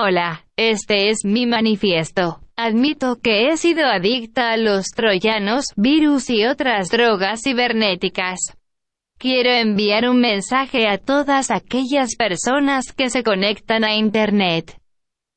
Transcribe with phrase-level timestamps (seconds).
[0.00, 2.38] Hola, este es mi manifiesto.
[2.54, 8.38] Admito que he sido adicta a los troyanos, virus y otras drogas cibernéticas.
[9.18, 14.78] Quiero enviar un mensaje a todas aquellas personas que se conectan a Internet.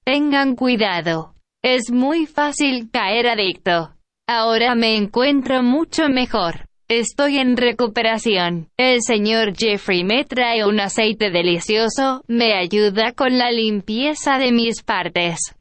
[0.04, 1.34] Tengan cuidado.
[1.64, 3.96] Es muy fácil caer adicto.
[4.28, 6.68] Ahora me encuentro mucho mejor.
[6.92, 8.68] Estoy en recuperación.
[8.76, 14.84] El señor Jeffrey me trae un aceite delicioso, me ayuda con la limpieza de mis
[14.84, 15.56] partes.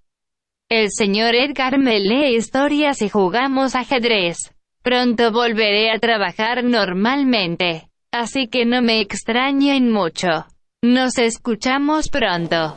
[0.68, 4.38] El señor Edgar me lee historias y jugamos ajedrez.
[4.82, 7.88] Pronto volveré a trabajar normalmente.
[8.10, 10.46] Así que no me extrañen mucho.
[10.82, 12.76] Nos escuchamos pronto.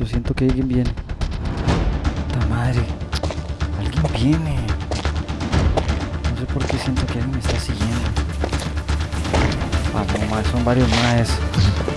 [0.00, 0.90] Yo siento que alguien viene.
[2.32, 2.80] ¡Ta madre!
[3.78, 4.66] Alguien viene.
[6.32, 8.08] No sé por qué siento que alguien me está siguiendo.
[9.92, 11.28] No, mae, son varios maes.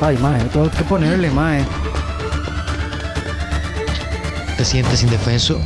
[0.02, 1.64] Ay, mae, tengo que ponerle, mae.
[4.58, 5.62] ¿Te sientes indefenso?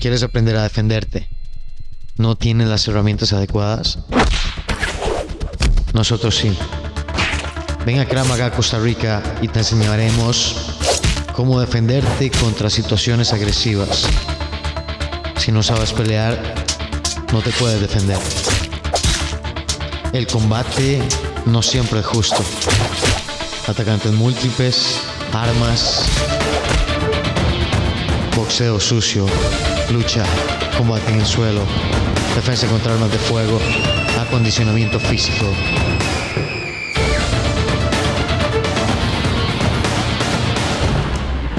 [0.00, 1.28] ¿Quieres aprender a defenderte?
[2.16, 3.98] ¿No tienes las herramientas adecuadas?
[5.92, 6.56] Nosotros sí.
[7.84, 10.78] Ven a Krav Maga Costa Rica y te enseñaremos
[11.34, 14.06] cómo defenderte contra situaciones agresivas.
[15.38, 16.38] Si no sabes pelear,
[17.32, 18.18] no te puedes defender.
[20.12, 21.02] El combate
[21.46, 22.42] no siempre es justo.
[23.66, 25.00] Atacantes múltiples,
[25.32, 26.04] armas,
[28.36, 29.26] boxeo sucio,
[29.90, 30.24] lucha,
[30.76, 31.62] combate en el suelo,
[32.34, 33.58] defensa contra armas de fuego,
[34.20, 35.46] acondicionamiento físico.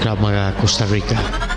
[0.03, 1.52] Krav Maga Costa Rica.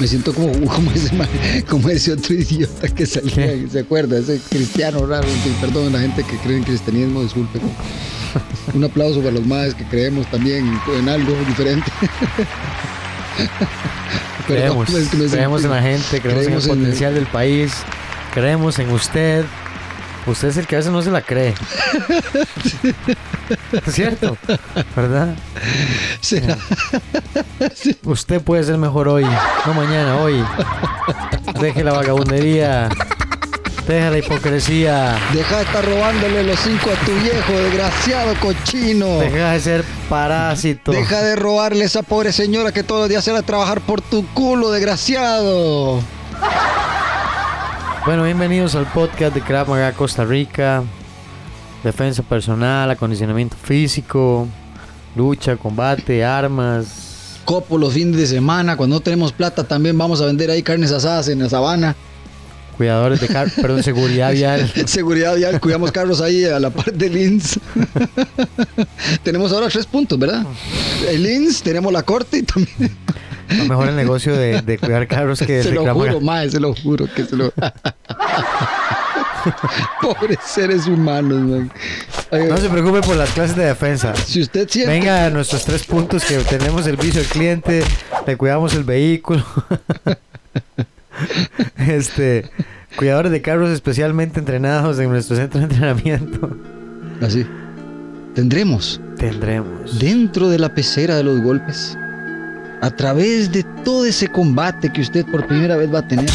[0.00, 1.10] Me siento como, como, ese,
[1.68, 4.18] como ese otro idiota que salía, ¿se acuerda?
[4.18, 5.28] Ese cristiano raro.
[5.60, 7.60] perdón, la gente que cree en cristianismo, disculpe.
[8.74, 11.90] Un aplauso para los madres que creemos también en algo diferente.
[14.46, 17.26] Creemos, es que me creemos en la gente, creemos, creemos en el en- potencial del
[17.26, 17.72] país,
[18.34, 19.44] creemos en usted.
[20.30, 21.52] Usted es el que a veces no se la cree.
[23.86, 24.36] ¿Es cierto?
[24.94, 25.34] ¿Verdad?
[26.20, 26.56] ¿Será?
[28.04, 29.26] Usted puede ser mejor hoy,
[29.66, 30.44] no mañana, hoy.
[31.60, 32.88] Deje la vagabundería.
[33.88, 35.18] Deja la hipocresía.
[35.32, 39.18] Deja de estar robándole los cinco a tu viejo, desgraciado cochino.
[39.18, 40.92] Deja de ser parásito.
[40.92, 43.80] Deja de robarle a esa pobre señora que todos los días se va a trabajar
[43.80, 46.00] por tu culo, desgraciado.
[48.06, 50.82] Bueno, bienvenidos al podcast de Krav Maga Costa Rica.
[51.84, 54.48] Defensa personal, acondicionamiento físico,
[55.14, 57.40] lucha, combate, armas.
[57.44, 60.92] Copo los fines de semana, cuando no tenemos plata también vamos a vender ahí carnes
[60.92, 61.94] asadas en la sabana.
[62.78, 64.72] Cuidadores de car perdón, seguridad vial.
[64.86, 67.60] Seguridad vial, cuidamos carros ahí a la parte del INS.
[69.22, 70.46] tenemos ahora tres puntos, ¿verdad?
[71.06, 72.96] El INS, tenemos la corte y también...
[73.68, 77.06] Mejor el negocio de, de cuidar carros que se lo juro, mae, se lo juro
[77.12, 77.52] que se lo...
[80.02, 81.72] Pobres seres humanos, man.
[82.30, 84.14] Ay, No se preocupe por las clases de defensa.
[84.14, 84.92] Si usted siente...
[84.92, 87.82] Venga a nuestros tres puntos que tenemos servicio al cliente,
[88.26, 89.42] le cuidamos el vehículo.
[91.78, 92.50] este,
[92.96, 96.50] cuidadores de carros especialmente entrenados en nuestro centro de entrenamiento.
[97.20, 97.46] Así.
[98.34, 99.98] Tendremos Tendremos.
[99.98, 101.98] dentro de la pecera de los golpes,
[102.80, 106.30] a través de todo ese combate que usted por primera vez va a tener,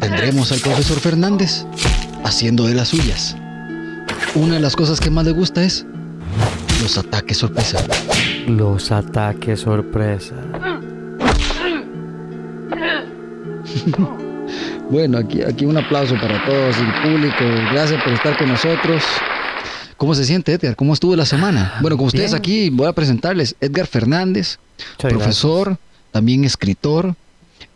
[0.00, 1.64] tendremos al profesor Fernández
[2.24, 3.36] haciendo de las suyas.
[4.34, 5.84] Una de las cosas que más le gusta es
[6.80, 7.78] los ataques sorpresa.
[8.46, 10.34] Los ataques sorpresa.
[14.90, 17.44] Bueno, aquí, aquí un aplauso para todos el público.
[17.72, 19.02] Gracias por estar con nosotros.
[19.96, 20.76] ¿Cómo se siente, Edgar?
[20.76, 21.78] ¿Cómo estuvo la semana?
[21.80, 22.38] Bueno, con ustedes Bien.
[22.38, 24.58] aquí voy a presentarles Edgar Fernández,
[24.98, 25.76] Muchas profesor,
[26.10, 27.14] también escritor,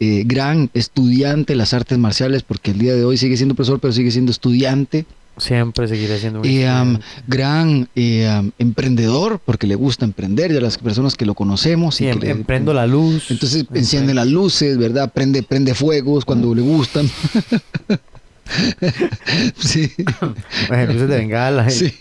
[0.01, 3.81] eh, gran estudiante de las artes marciales, porque el día de hoy sigue siendo profesor,
[3.81, 5.07] pero sigue siendo estudiante.
[5.39, 7.23] Siempre seguiré siendo un Y, am, estudiante.
[7.29, 12.01] gran eh, am, emprendedor, porque le gusta emprender, de las personas que lo conocemos.
[12.01, 13.31] Y que em- le- emprendo la luz.
[13.31, 15.13] Entonces enciende las luces, ¿verdad?
[15.13, 17.11] Prende, prende fuegos cuando le gustan.
[19.59, 19.91] sí,
[20.71, 21.67] Eh, luces de bengala.
[21.67, 21.71] eh.
[21.71, 21.93] sí,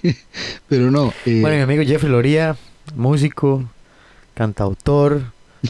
[0.69, 1.13] pero no.
[1.25, 2.55] eh, Bueno, mi amigo Jeffrey Loría,
[2.95, 3.69] músico,
[4.35, 5.23] cantautor,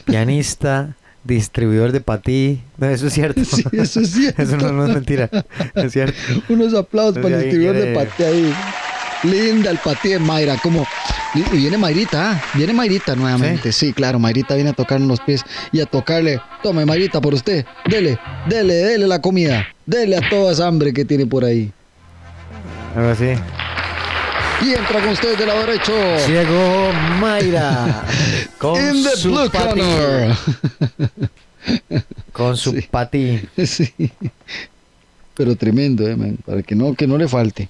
[0.04, 2.62] pianista, distribuidor de patí.
[2.78, 3.46] No, eso es cierto.
[3.46, 4.42] sí, eso es cierto.
[4.42, 5.30] Eso no, no es mentira.
[5.76, 6.18] Es cierto.
[6.50, 8.54] Unos aplausos para el distribuidor de paté ahí.
[9.24, 10.86] Linda el paté de Mayra, como
[11.36, 13.74] y viene Mayrita, ah, viene Mayrita nuevamente.
[13.74, 16.40] Sí, claro, Mayrita viene a tocarle los pies y a tocarle.
[16.64, 17.66] Tome Mayrita por usted.
[17.90, 18.18] Dele,
[18.48, 19.68] dele, dele la comida.
[19.86, 21.74] Dele a toda esa hambre que tiene por ahí.
[22.96, 23.34] Algo así.
[24.62, 25.92] Y entra con ustedes del lado derecho.
[26.26, 28.04] Ciego Mayra.
[28.58, 29.80] Con In the su blue patí.
[29.80, 30.36] corner.
[32.32, 32.88] Con su Sí.
[32.90, 33.42] patí.
[33.66, 33.94] Sí.
[35.36, 37.68] Pero tremendo, eh, man, para que no, que no le falte.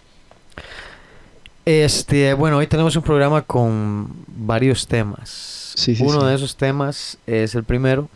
[1.66, 5.74] Este, bueno, hoy tenemos un programa con varios temas.
[5.76, 6.28] Sí, sí, Uno sí.
[6.28, 8.08] de esos temas es el primero.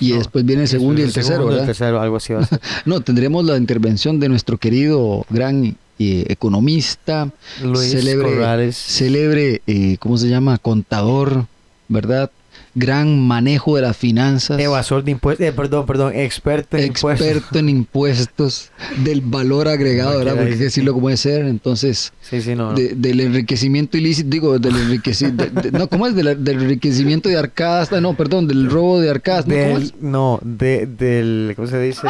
[0.00, 1.66] Y No, después viene el segundo y el tercero, segundo, el ¿verdad?
[1.66, 2.60] tercero, algo así va a ser.
[2.84, 7.30] No, tendremos la intervención de nuestro querido gran eh, economista,
[7.62, 8.76] Luis Célebre- Corrales.
[8.76, 10.58] célebre, eh, ¿cómo se llama?
[10.58, 11.46] Contador,
[11.88, 12.30] ¿verdad?
[12.76, 14.58] Gran manejo de las finanzas.
[14.58, 15.46] Evasor de impuestos.
[15.46, 16.12] Eh, perdón, perdón.
[16.14, 17.24] Experto en impuestos.
[17.26, 18.70] experto en impuestos
[19.04, 20.34] del valor agregado, No, ¿verdad?
[20.34, 21.44] Porque hay que decirlo como debe ser.
[21.46, 22.70] Entonces, Sí, sí, no.
[22.70, 22.74] no.
[22.76, 26.16] de- del enriquecimiento ilícito, digo, del enriquecimiento, no, ¿cómo es?
[26.16, 29.54] Del enriquecimiento de arcadas, no, perdón, del robo de arcadas, ¿no?
[29.54, 29.94] ¿Cómo Del- es?
[30.00, 31.52] no, de, del.
[31.54, 32.00] ¿Cómo se dice?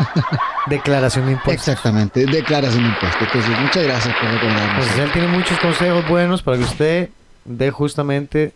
[0.66, 1.68] Declaración de impuestos.
[1.68, 3.22] Exactamente, declaración de impuestos.
[3.22, 4.70] Entonces, muchas gracias por recordarnos.
[4.84, 7.08] Entonces él tiene muchos consejos buenos para que usted
[7.44, 8.52] dé justamente,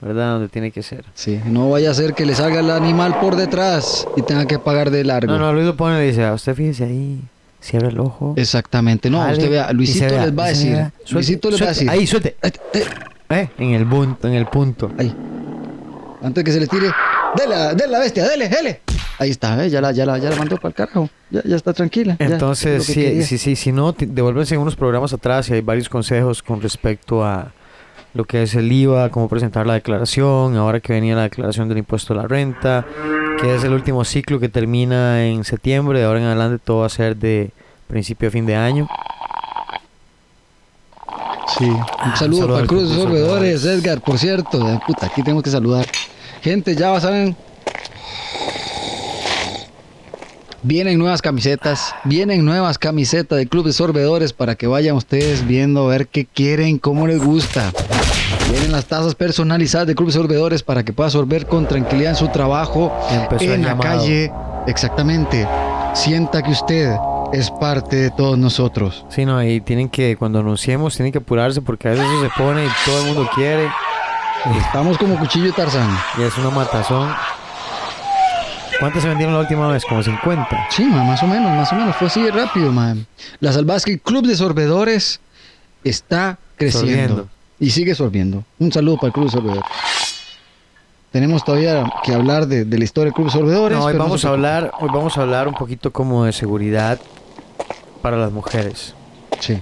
[0.00, 0.32] ¿verdad?
[0.34, 1.04] Donde tiene que ser.
[1.14, 4.58] Sí, no vaya a ser que le salga el animal por detrás y tenga que
[4.58, 5.32] pagar de largo.
[5.32, 7.20] No, no, Luis lo pone y le dice, "Ah, usted fíjese ahí,
[7.60, 8.34] cierra el ojo.
[8.36, 10.92] Exactamente, no, jale, usted vea, Luisito vea, les va a decir, vea.
[10.98, 12.36] Suelte, Luisito les va a decir, Ahí, suelte.
[12.42, 12.52] Eh,
[13.30, 14.90] eh, en el punto, en el punto.
[14.98, 15.14] ahí,
[16.22, 16.90] antes que se les tire,
[17.36, 18.80] dele, a- dele la bestia, dele, dele.
[19.20, 19.68] Ahí está, ¿eh?
[19.68, 22.16] ya, la, ya, la, ya la mandó para el carajo, ya, ya está tranquila.
[22.18, 25.52] Entonces, es lo que sí, sí, sí, si no, devuélvense en unos programas atrás y
[25.52, 27.52] hay varios consejos con respecto a
[28.14, 31.76] lo que es el IVA, cómo presentar la declaración, ahora que venía la declaración del
[31.76, 32.86] impuesto a la renta,
[33.38, 36.86] que es el último ciclo que termina en septiembre, de ahora en adelante todo va
[36.86, 37.50] a ser de
[37.88, 38.88] principio a fin de año.
[41.58, 41.64] Sí.
[41.66, 43.64] Un Ah, saludo para el Cruz Sorbedores.
[43.66, 44.80] Edgar, por cierto.
[44.86, 45.86] Puta, aquí tenemos que saludar.
[46.42, 47.36] Gente, ya saben.
[50.62, 55.84] Vienen nuevas camisetas, vienen nuevas camisetas del Club de Sorbedores para que vayan ustedes viendo
[55.86, 57.72] a ver qué quieren, cómo les gusta.
[58.50, 62.16] Vienen las tazas personalizadas del Club de Sorbedores para que pueda sorber con tranquilidad en
[62.16, 63.98] su trabajo, Empezó en la llamado.
[64.00, 64.30] calle.
[64.66, 65.48] Exactamente.
[65.94, 66.94] Sienta que usted
[67.32, 69.06] es parte de todos nosotros.
[69.08, 72.30] Sí, no, y tienen que, cuando anunciemos, tienen que apurarse porque a veces eso se
[72.42, 73.66] pone y todo el mundo quiere
[74.66, 75.88] Estamos como cuchillo de Tarzán.
[76.18, 77.10] y es una matazón.
[78.80, 79.84] ¿Cuántas se vendieron la última vez?
[79.84, 80.48] Como 50.
[80.70, 81.94] Sí, ma, más o menos, más o menos.
[81.96, 83.06] Fue así de rápido, man.
[83.38, 85.20] La Salvasque Club de Sorbedores
[85.84, 86.88] está creciendo.
[86.88, 87.28] Sorbiendo.
[87.58, 88.44] Y sigue sorbiendo.
[88.58, 89.64] Un saludo para el Club de Sorbedores.
[91.12, 93.78] Tenemos todavía que hablar de, de la historia del Club de Sorbedores.
[93.78, 96.32] No, hoy pero vamos se a hablar, hoy vamos a hablar un poquito como de
[96.32, 96.98] seguridad
[98.00, 98.94] para las mujeres.
[99.40, 99.60] Sí.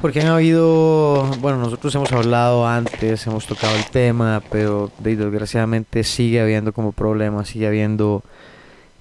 [0.00, 6.04] Porque han habido, bueno, nosotros hemos hablado antes, hemos tocado el tema, pero de- desgraciadamente
[6.04, 8.22] sigue habiendo como problemas, sigue habiendo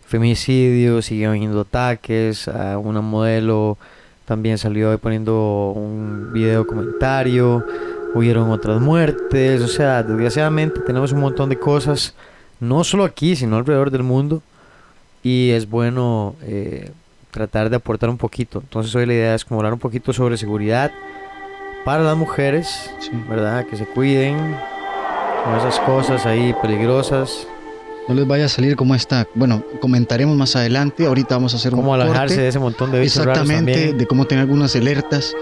[0.07, 2.47] femicidios, sigue habiendo ataques.
[2.47, 3.77] A una modelo
[4.25, 7.65] también salió hoy poniendo un video comentario,
[8.15, 12.15] hubieron otras muertes, o sea, desgraciadamente tenemos un montón de cosas,
[12.61, 14.41] no solo aquí, sino alrededor del mundo,
[15.21, 16.91] y es bueno eh,
[17.35, 18.59] tratar de aportar un poquito.
[18.59, 20.91] Entonces hoy la idea es como hablar un poquito sobre seguridad
[21.83, 23.11] para las mujeres, Sí.
[23.29, 23.65] ¿verdad?
[23.65, 24.37] Que se cuiden
[25.43, 27.47] con esas cosas ahí peligrosas,
[28.07, 29.27] No les vaya a salir como esta.
[29.33, 31.07] Bueno, comentaremos más adelante.
[31.07, 32.41] Ahorita vamos a hacer un alejarse corte.
[32.41, 33.97] de ese montón de bichos raros Exactamente, también.
[33.97, 35.33] de cómo tener algunas alertas,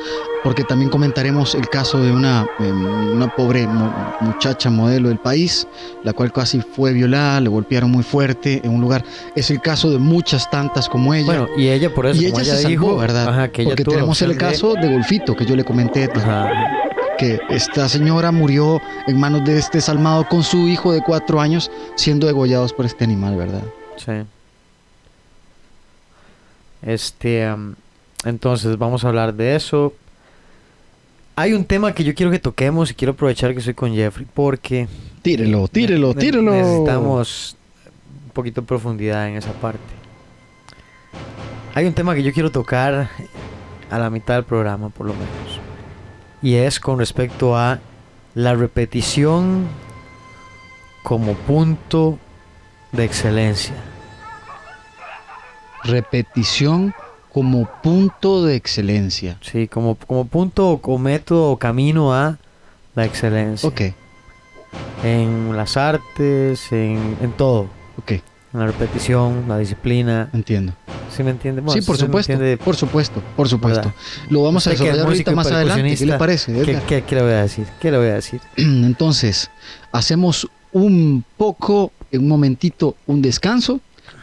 [0.43, 3.91] porque también comentaremos el caso de una, em, una pobre mu-
[4.21, 5.67] muchacha modelo del país,
[6.03, 9.03] la cual casi fue violada, le golpearon muy fuerte en un lugar.
[9.35, 11.25] Es el caso de muchas tantas como ella.
[11.25, 13.27] Bueno, y ella por eso, y como ella ella, se dijo, salvó, ¿verdad?
[13.27, 16.09] Ajá, que ella porque tenemos el opción de- caso de Golfito, que yo le comenté,
[16.15, 16.49] Ajá.
[17.17, 21.71] Que esta señora murió en manos de este salmado con su hijo de cuatro años,
[21.95, 23.63] siendo degollados por este animal, ¿verdad?
[23.97, 24.11] Sí.
[26.81, 27.47] Este,
[28.25, 29.93] entonces vamos a hablar de eso.
[31.35, 34.27] Hay un tema que yo quiero que toquemos y quiero aprovechar que estoy con Jeffrey
[34.31, 34.87] porque
[35.23, 36.51] Tírelo, tírelo, tírelo.
[36.51, 37.55] necesitamos
[38.25, 39.79] un poquito de profundidad en esa parte.
[41.73, 43.09] Hay un tema que yo quiero tocar
[43.89, 45.42] a la mitad del programa, por lo menos.
[46.43, 47.79] Y es con respecto a
[48.35, 49.65] la repetición
[51.03, 52.19] como punto
[52.91, 53.73] de excelencia.
[55.83, 56.93] Repetición
[57.31, 59.37] como punto de excelencia.
[59.41, 62.37] Sí, como, como punto o, método o camino a
[62.95, 63.67] la excelencia.
[63.67, 63.81] Ok,
[65.03, 67.67] En las artes, en, en todo.
[67.97, 68.21] ok, En
[68.59, 70.29] la repetición, la disciplina.
[70.33, 70.73] entiendo.
[71.15, 71.61] ¿Sí me entiende?
[71.73, 72.57] sí, por ¿sí supuesto, entiende?
[72.57, 73.79] por supuesto, por supuesto.
[73.81, 73.93] ¿Verdad?
[74.29, 75.95] Lo vamos a desarrollar ahorita más adelante.
[75.95, 77.65] ¿Qué le parece, ¿Qué, qué- qué le voy a decir?
[77.79, 78.41] ¿Qué le voy a decir?
[78.57, 79.49] Entonces,
[79.91, 83.79] hacemos un poco, en un momentito, un descanso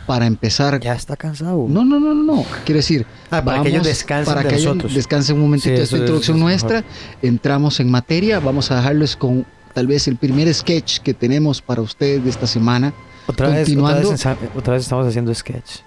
[0.07, 0.81] para empezar.
[0.81, 1.67] Ya está cansado.
[1.69, 2.45] No, no, no, no, no.
[2.65, 4.95] Quiero decir, Ah, para que ellos descansen para de que ellos nosotros.
[4.95, 6.85] descansen un momentito Sí, de esta es- introducción es nuestra.
[7.23, 8.41] Entramos en materia.
[8.41, 12.49] Vamos a dejarles con tal vez el primer sketch que tenemos para ustedes de esta
[12.49, 12.93] semana.
[13.29, 15.83] Otra vez, otra, vez, otra vez estamos haciendo sketch.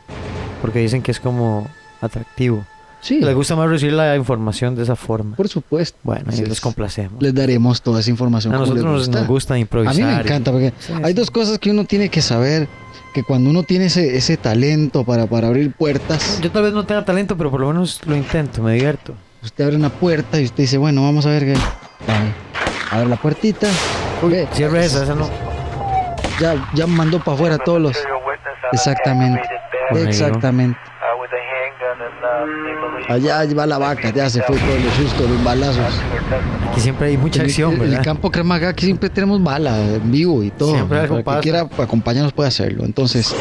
[0.64, 1.68] Porque dicen que es como
[2.02, 2.66] atractivo.
[3.02, 5.36] Sí, Les gusta más recibir la información de esa forma.
[5.36, 6.00] por supuesto.
[6.04, 7.22] Bueno, y les complacemos.
[7.22, 8.56] Les daremos toda esa información.
[8.56, 9.20] a nosotros nos, gusta.
[9.20, 9.96] nos gusta A improvisar.
[9.96, 11.14] mí me y- encanta porque Sí, hay sí.
[11.14, 12.68] dos cosas que uno tiene que saber.
[13.14, 16.84] Que cuando uno tiene ese, ese talento para, para abrir puertas, Yo tal vez no
[16.86, 19.14] tenga talento, pero por lo menos lo intento, me divierto.
[19.44, 21.54] usted abre una puerta y usted dice, bueno, vamos a ver qué.
[22.90, 23.68] Abre la puertita.
[24.54, 25.30] Cierre esa, esa no.
[26.40, 27.98] Ya, ya mandó para afuera todos los.
[28.72, 29.42] Exactamente.
[29.92, 30.78] Exactamente.
[33.10, 35.84] Allá va la vaca, ya se fue todo el susto, los balazos.
[36.70, 40.12] Aquí siempre hay mucha En acción, en el, campo Cremaga aquí siempre tenemos bala en
[40.12, 40.74] vivo y todo.
[40.74, 42.86] Siempre Para que quiera acompañarnos puede hacerlo.
[42.86, 43.36] Entonces,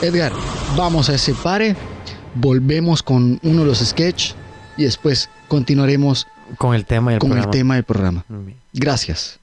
[0.00, 0.32] Edgar,
[0.76, 1.76] vamos a ese pare,
[2.34, 4.32] volvemos con uno de los sketch
[4.76, 7.50] y después continuaremos Con el tema y el con programa.
[7.50, 8.24] el tema del programa.
[8.72, 9.41] Gracias.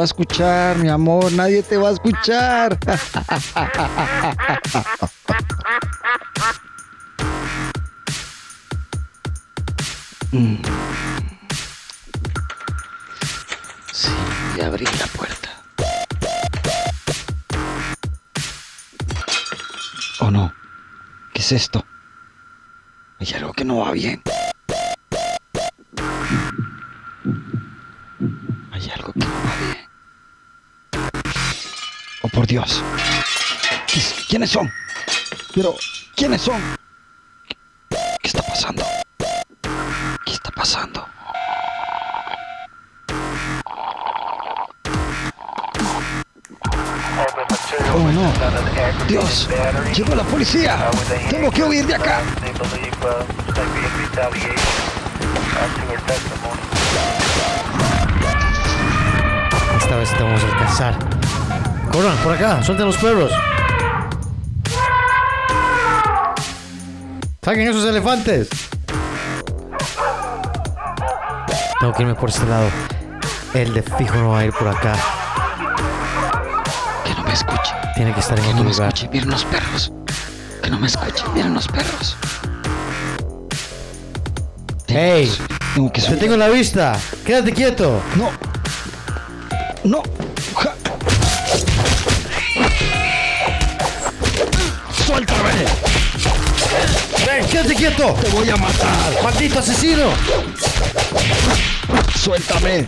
[0.00, 1.30] Va a escuchar, mi amor.
[1.32, 2.78] Nadie te va a escuchar.
[13.92, 14.08] Sí,
[14.52, 15.50] voy a abrir la puerta.
[20.20, 20.54] ¿O no?
[21.34, 21.84] ¿Qué es esto?
[23.18, 24.22] Hay algo que no va bien.
[32.50, 32.82] Dios.
[33.86, 34.68] ¿Qui- ¿Quiénes son?
[35.54, 35.76] Pero,
[36.16, 36.60] ¿quiénes son?
[37.88, 38.84] ¿Qué está pasando?
[40.24, 41.06] ¿Qué está pasando?
[47.94, 48.32] Oh no,
[49.08, 49.48] Dios,
[49.94, 50.90] llegó la policía.
[51.28, 52.20] Tengo que huir de acá.
[59.78, 61.19] Esta vez te vamos a alcanzar.
[61.90, 63.32] Corran, por acá, suelten los perros.
[67.42, 68.48] Saquen esos elefantes.
[71.80, 72.68] Tengo que irme por este lado.
[73.54, 74.94] El de fijo no va a ir por acá.
[77.24, 77.74] me escuche.
[77.96, 78.88] Tiene que estar en Que no otro me lugar.
[78.94, 79.08] escuche.
[79.12, 79.92] Miren los perros.
[80.62, 81.24] Que no me escuche.
[81.34, 82.16] Miren los perros.
[84.88, 85.28] ¡Ey!
[85.28, 86.98] que Tengo que ¡Te tengo en la vista!
[87.24, 88.00] ¡Quédate quieto!
[88.16, 88.30] No.
[89.84, 90.19] No.
[97.62, 98.14] Quédate quieto!
[98.14, 99.22] Te voy a matar.
[99.22, 100.10] ¡Maldito asesino!
[102.16, 102.86] Suéltame.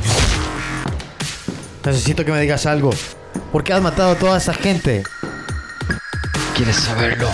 [1.84, 2.90] Necesito que me digas algo.
[3.50, 5.02] ¿Por qué has matado a toda esa gente?
[6.54, 7.28] ¿Quieres saberlo?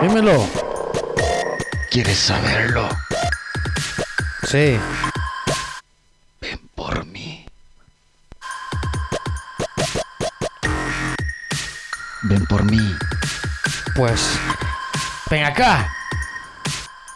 [0.00, 0.48] Dímelo.
[1.90, 2.88] ¿Quieres saberlo?
[4.46, 4.78] Sí.
[6.40, 7.44] Ven por mí.
[12.22, 12.96] Ven por mí.
[13.94, 14.38] Pues.
[15.30, 15.92] Ven acá.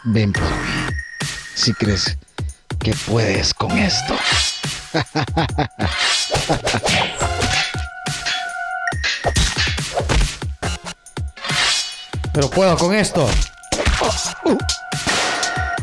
[0.04, 0.49] Ven por mí.
[1.54, 2.19] Si crees
[2.78, 4.14] que puedes con esto.
[12.33, 13.26] Pero puedo con esto.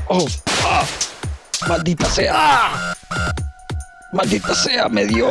[0.08, 0.28] Oh,
[0.66, 0.86] ah.
[1.68, 2.34] Maldita sea.
[2.36, 2.94] Ah.
[4.12, 5.30] Maldita sea, me dio.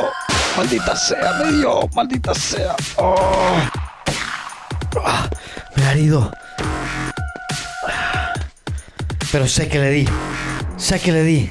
[0.57, 1.89] Maldita sea, me dio.
[1.95, 2.75] Maldita sea.
[2.97, 3.59] Oh.
[5.77, 6.33] Me ha herido.
[9.31, 10.09] Pero sé que le di.
[10.79, 11.51] Sé que le di.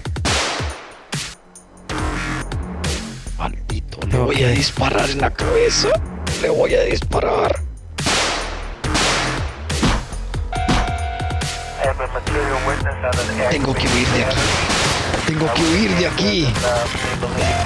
[3.38, 5.90] Maldito, le voy a disparar en la cabeza.
[6.42, 7.62] Le voy a disparar.
[13.52, 14.38] Tengo que huir de aquí.
[15.28, 16.54] Tengo que huir de aquí.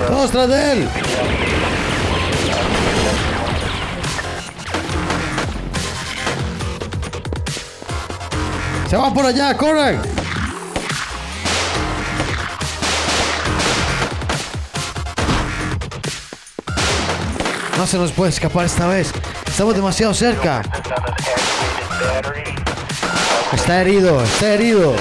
[0.10, 0.90] ¡Vamos tras de él!
[8.92, 9.56] ¡Se va por allá!
[9.56, 10.02] ¡Corran!
[17.78, 19.14] No se nos puede escapar esta vez.
[19.48, 20.62] Estamos demasiado cerca.
[23.54, 24.94] Está herido, está herido.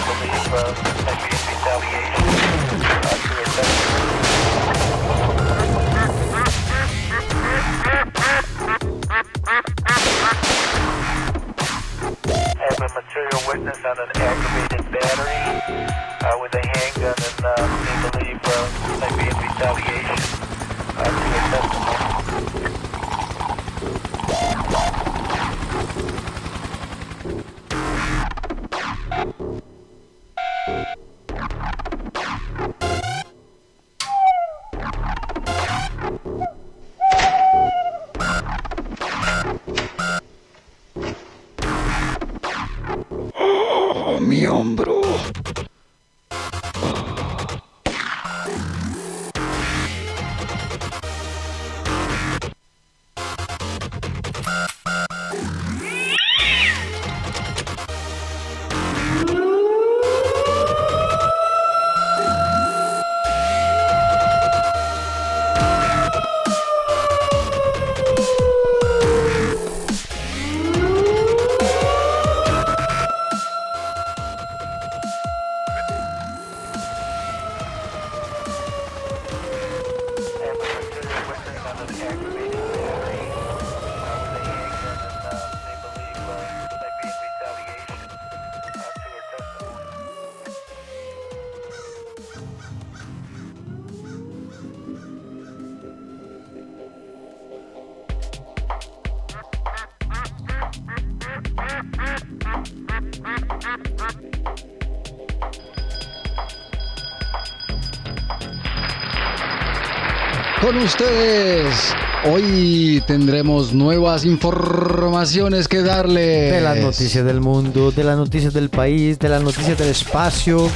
[110.84, 116.52] Ustedes, hoy tendremos nuevas informaciones que darles.
[116.52, 120.70] De las noticias del mundo, de las noticias del país, de las noticias del espacio,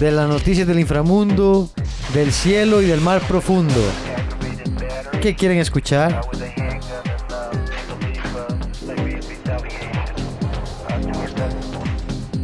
[0.00, 1.68] de las noticias del inframundo,
[2.14, 3.80] del cielo y del mar profundo.
[5.20, 6.20] ¿Qué quieren escuchar?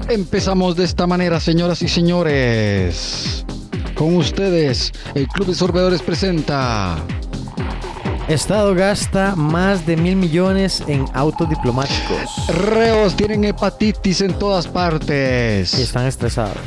[0.08, 3.27] Empezamos de esta manera, señoras y señores.
[3.98, 6.96] Con ustedes, el Club de Sorbedores presenta.
[8.28, 15.76] Estado gasta más de mil millones en autos diplomáticos Reos tienen hepatitis en todas partes.
[15.76, 16.58] y están estresados.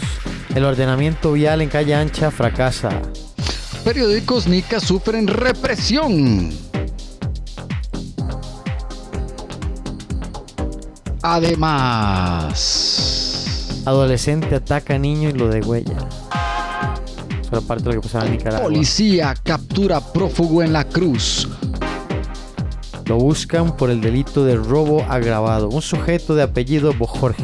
[0.54, 3.02] El ordenamiento vial en calle ancha fracasa.
[3.86, 6.52] Periódicos Nica sufren represión.
[11.22, 12.62] Además,
[13.86, 15.96] Adolescente ataca a niño y lo degüella.
[17.52, 18.64] Eso era parte de lo que pasaba en Nicaragua.
[18.64, 21.50] policía captura prófugo en la cruz.
[23.08, 25.68] Lo buscan por el delito de robo agravado.
[25.68, 27.44] Un sujeto de apellido Bojorge.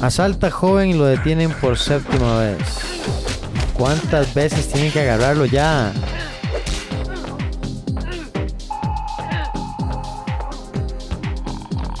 [0.00, 2.56] Asalta joven y lo detienen por séptima vez.
[3.74, 5.92] ¿Cuántas veces tienen que agarrarlo ya?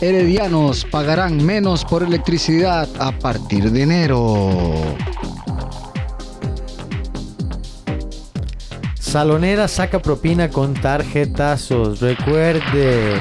[0.00, 4.96] Heredianos pagarán menos por electricidad a partir de enero.
[9.10, 12.00] Salonera saca propina con tarjetazos.
[12.00, 13.20] Recuerde.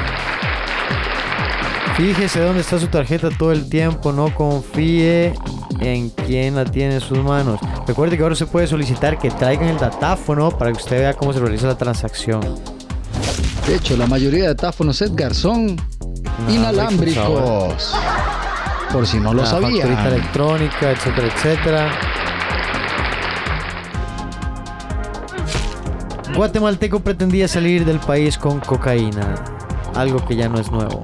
[1.97, 4.11] Fíjese dónde está su tarjeta todo el tiempo.
[4.11, 5.33] No confíe
[5.79, 7.59] en quién la tiene en sus manos.
[7.87, 11.33] Recuerde que ahora se puede solicitar que traigan el datáfono para que usted vea cómo
[11.33, 12.41] se realiza la transacción.
[13.65, 15.75] De hecho, la mayoría de datáfonos Edgar son
[16.47, 17.95] inalámbricos.
[18.93, 20.13] Por si no lo La facturita sabían.
[20.13, 21.91] electrónica, etcétera, etcétera.
[26.39, 29.35] Guatemalteco pretendía salir del país con cocaína,
[29.93, 31.01] algo que ya no es nuevo.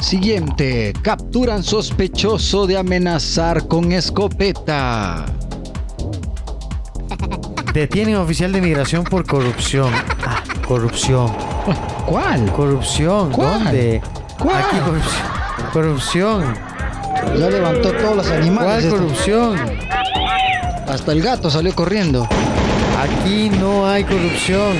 [0.00, 5.24] Siguiente, capturan sospechoso de amenazar con escopeta.
[7.72, 9.90] Detienen oficial de migración por corrupción.
[10.26, 11.32] Ah, corrupción.
[12.04, 12.52] ¿Cuál?
[12.52, 13.32] Corrupción.
[13.32, 13.64] ¿Cuál?
[13.64, 14.02] ¿Dónde?
[14.38, 14.62] ¿Cuál?
[14.62, 15.26] Aquí corrupción.
[15.72, 16.54] Corrupción.
[17.38, 18.62] Ya levantó todos los animales.
[18.62, 18.90] ¿Cuál este.
[18.90, 19.83] corrupción?
[20.88, 22.26] Hasta el gato salió corriendo.
[22.98, 24.76] Aquí no hay corrupción.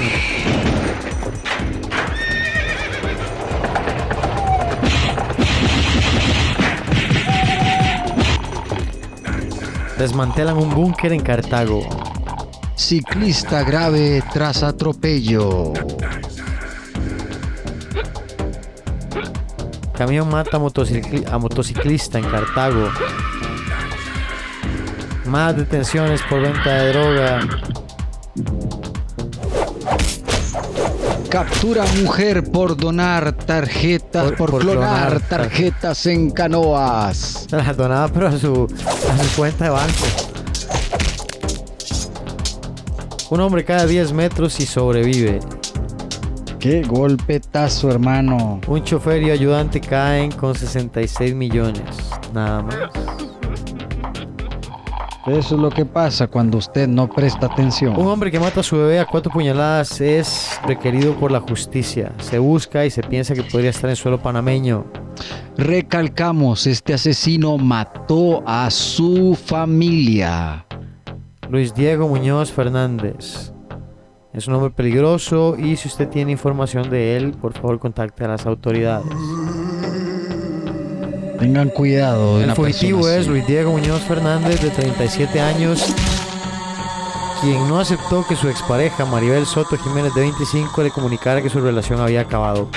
[9.99, 11.81] Desmantelan un búnker en Cartago.
[12.75, 15.73] Ciclista grave tras atropello.
[19.97, 22.89] Camión mata a, motocicli- a motociclista en Cartago.
[25.35, 27.41] Más detenciones por venta de droga.
[31.29, 37.47] Captura mujer por donar tarjetas, Por- por, por clonar clonar tarjetas en canoas.
[37.51, 38.69] Se las donaba pero a su,
[39.11, 40.05] a su cuenta de banco.
[43.31, 45.41] Un hombre cada 10 metros y sobrevive.
[46.61, 48.61] Qué golpetazo, hermano.
[48.69, 51.83] Un chofer y ayudante caen con 66 millones.
[52.33, 52.77] Nada más.
[55.27, 57.97] Eso es lo que pasa cuando usted no presta atención.
[57.97, 62.13] Un hombre que mata a su bebé a cuatro puñaladas es requerido por la justicia.
[62.19, 64.85] Se busca y se piensa que podría estar en suelo panameño.
[65.57, 70.67] Recalcamos, este asesino mató a su familia.
[71.49, 73.55] Luis Diego Muñoz Fernández.
[74.35, 78.29] Es un hombre peligroso y si usted tiene información de él, por favor contacte a
[78.29, 79.07] las autoridades.
[81.45, 82.39] Tengan cuidado.
[82.39, 83.27] de El fugitivo es.
[83.27, 85.85] Luis Diego Muñoz Fernández, de 37 años,
[87.43, 91.61] quien no aceptó que su expareja Maribel Soto Jiménez, de 25, le comunicara que su
[91.61, 92.71] relación había acabado.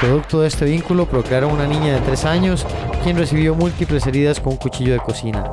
[0.00, 2.64] Producto de este vínculo, procrearon una niña de 3 años,
[3.02, 5.52] quien recibió múltiples heridas con un cuchillo de cocina.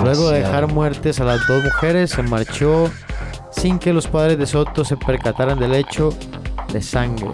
[0.00, 2.92] Luego de dejar muertes a las dos mujeres, se marchó
[3.50, 6.10] sin que los padres de Soto se percataran del hecho
[6.72, 7.26] de sangre,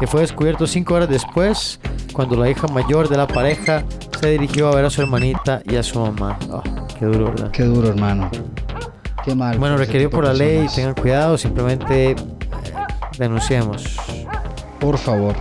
[0.00, 1.78] que fue descubierto cinco horas después,
[2.12, 3.84] cuando la hija mayor de la pareja
[4.20, 6.38] se dirigió a ver a su hermanita y a su mamá.
[6.52, 6.62] Ah,
[6.98, 7.50] qué duro, ¿verdad?
[7.50, 8.30] Qué duro, hermano.
[9.24, 9.58] Qué mal.
[9.58, 12.16] Bueno, requerido por la ley, tengan cuidado, simplemente eh,
[13.18, 13.96] denunciemos.
[14.80, 15.34] Por favor,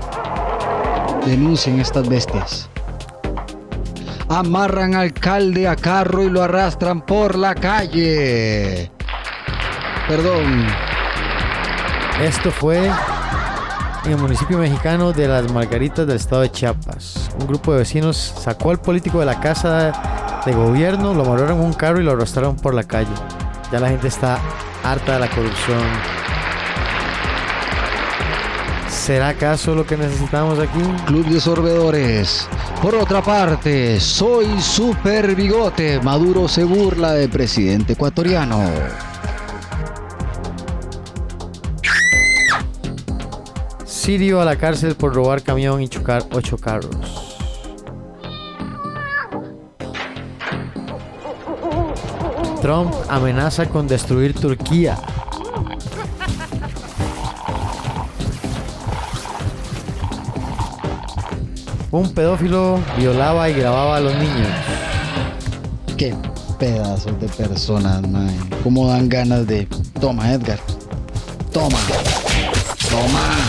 [1.26, 2.70] denuncien estas bestias.
[4.30, 8.92] Amarran al alcalde a carro y lo arrastran por la calle.
[10.08, 10.66] Perdón,
[12.22, 12.90] Esto fue
[14.08, 17.30] en el municipio mexicano de Las Margaritas del estado de Chiapas.
[17.40, 21.66] Un grupo de vecinos sacó al político de la casa de gobierno, lo amarraron en
[21.66, 23.12] un carro y lo arrastraron por la calle.
[23.70, 24.40] Ya la gente está
[24.84, 25.82] harta de la corrupción.
[28.88, 30.82] ¿Será acaso lo que necesitamos aquí?
[31.06, 32.48] Club de Sorbedores.
[32.82, 36.00] Por otra parte, soy Super Bigote.
[36.00, 38.62] Maduro se burla de presidente ecuatoriano.
[44.08, 46.96] Sirio a la cárcel por robar camión y chocar ocho carros.
[52.62, 54.98] Trump amenaza con destruir Turquía.
[61.92, 64.48] Un pedófilo violaba y grababa a los niños.
[65.98, 66.16] Qué
[66.58, 68.34] pedazos de personas, man.
[68.64, 69.68] Cómo dan ganas de.
[70.00, 70.60] Toma, Edgar.
[71.52, 71.78] Toma.
[72.90, 73.47] Toma.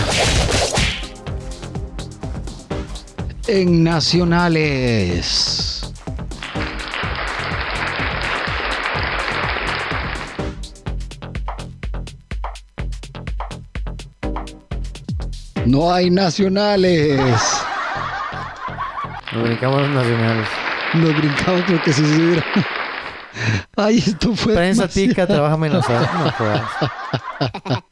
[3.49, 5.93] en nacionales.
[15.65, 17.21] No hay nacionales.
[19.33, 20.49] Nos brincamos los nacionales.
[20.95, 22.45] Nos brincamos lo que sucediera.
[23.77, 24.55] Ay, esto fue.
[24.55, 25.09] Prensa demasiado.
[25.09, 26.05] tica, trabaja amenazada.
[26.05, 26.09] ¿eh?
[27.65, 27.85] No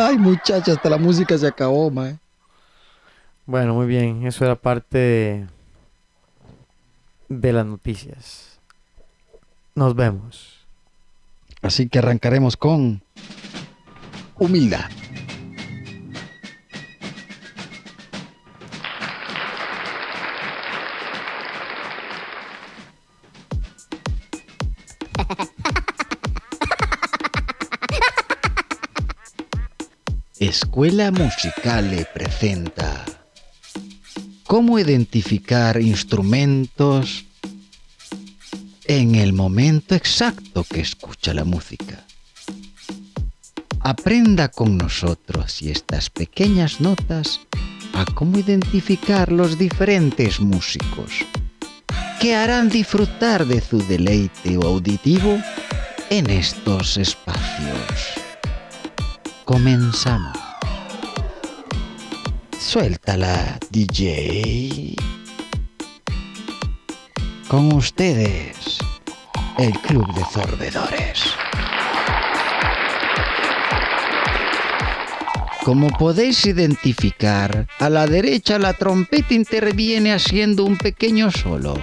[0.00, 2.20] Ay, muchacha, hasta la música se acabó, mae.
[3.46, 4.24] Bueno, muy bien.
[4.28, 5.46] Eso era parte de,
[7.28, 8.60] de las noticias.
[9.74, 10.64] Nos vemos.
[11.62, 13.02] Así que arrancaremos con
[14.38, 14.88] humildad.
[30.60, 33.04] Escuela Musicale presenta
[34.44, 37.26] cómo identificar instrumentos
[38.84, 42.04] en el momento exacto que escucha la música.
[43.82, 47.38] Aprenda con nosotros y estas pequeñas notas
[47.94, 51.24] a cómo identificar los diferentes músicos
[52.20, 55.38] que harán disfrutar de su deleite auditivo
[56.10, 58.18] en estos espacios.
[59.44, 60.47] Comenzamos.
[62.58, 64.96] Suéltala, DJ.
[67.46, 68.78] Con ustedes,
[69.58, 71.22] el Club de Sorbedores.
[75.64, 81.74] Como podéis identificar, a la derecha la trompeta interviene haciendo un pequeño solo,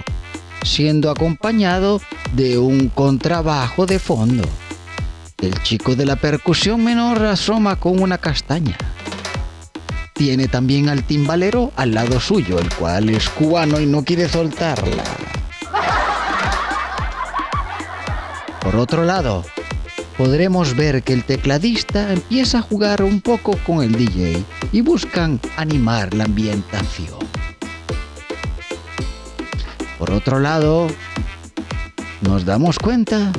[0.62, 2.02] siendo acompañado
[2.34, 4.44] de un contrabajo de fondo.
[5.38, 8.76] El chico de la percusión menor asoma con una castaña.
[10.16, 15.04] Tiene también al timbalero al lado suyo, el cual es cubano y no quiere soltarla.
[18.62, 19.44] Por otro lado,
[20.16, 25.38] podremos ver que el tecladista empieza a jugar un poco con el DJ y buscan
[25.58, 27.18] animar la ambientación.
[29.98, 30.86] Por otro lado,
[32.22, 33.32] nos damos cuenta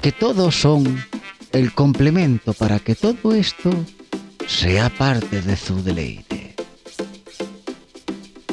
[0.00, 1.04] que todos son
[1.52, 3.70] el complemento para que todo esto
[4.46, 6.54] sea parte de su deleite.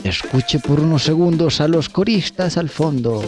[0.04, 3.24] Escuche por unos segundos a los coristas al fondo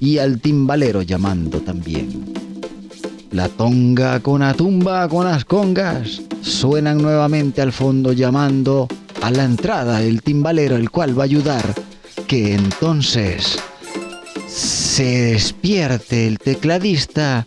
[0.00, 2.34] y al timbalero llamando también.
[3.30, 8.88] La tonga con la tumba con las congas suenan nuevamente al fondo llamando
[9.22, 11.74] a la entrada el timbalero el cual va a ayudar
[12.26, 13.58] que entonces
[14.46, 17.46] se despierte el tecladista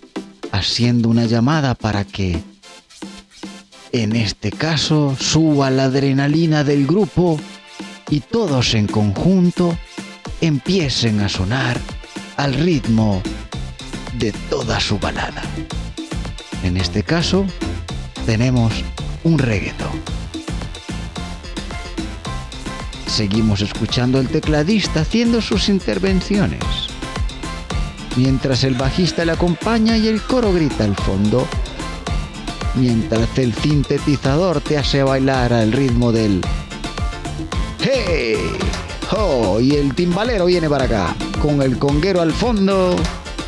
[0.51, 2.41] haciendo una llamada para que
[3.91, 7.39] en este caso suba la adrenalina del grupo
[8.09, 9.77] y todos en conjunto
[10.39, 11.77] empiecen a sonar
[12.37, 13.21] al ritmo
[14.17, 15.41] de toda su balada.
[16.63, 17.45] En este caso
[18.25, 18.73] tenemos
[19.23, 20.01] un reggaetón.
[23.07, 26.63] Seguimos escuchando al tecladista haciendo sus intervenciones.
[28.15, 31.47] Mientras el bajista le acompaña y el coro grita al fondo.
[32.75, 36.41] Mientras el sintetizador te hace bailar al ritmo del
[37.81, 38.37] ¡Hey!
[39.11, 39.59] ¡Oh!
[39.59, 41.15] Y el timbalero viene para acá.
[41.41, 42.95] Con el conguero al fondo.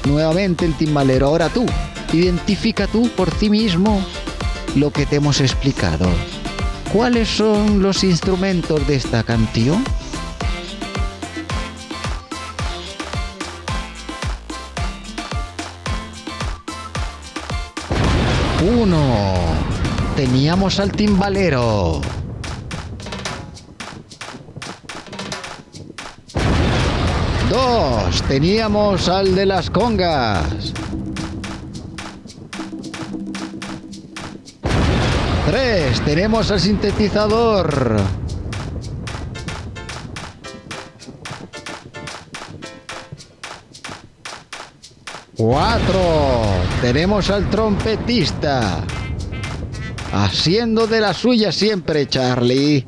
[0.05, 1.27] Nuevamente el timbalero.
[1.27, 1.65] Ahora tú.
[2.11, 4.05] Identifica tú por ti mismo
[4.75, 6.07] lo que te hemos explicado.
[6.91, 9.83] ¿Cuáles son los instrumentos de esta canción?
[20.25, 21.99] Teníamos al timbalero.
[27.49, 28.23] Dos.
[28.29, 30.71] Teníamos al de las congas.
[35.45, 35.99] Tres.
[36.05, 37.97] Tenemos al sintetizador.
[45.35, 45.99] Cuatro.
[46.81, 48.85] Tenemos al trompetista.
[50.15, 52.85] Haciendo de la suya siempre, Charlie.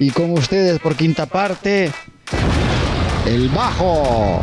[0.00, 1.92] Y con ustedes por quinta parte,
[3.24, 4.42] el bajo.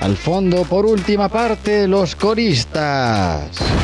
[0.00, 3.77] Al fondo, por última parte, los coristas.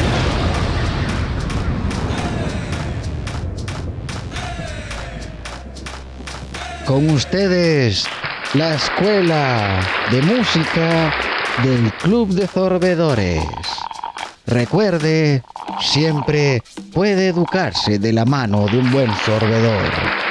[6.87, 8.05] Con ustedes,
[8.53, 11.14] la escuela de música
[11.62, 13.42] del Club de Sorbedores.
[14.47, 15.42] Recuerde,
[15.81, 20.23] siempre puede educarse de la mano de un buen sorbedor.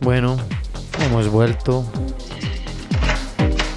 [0.00, 0.38] Bueno,
[1.04, 1.84] hemos vuelto.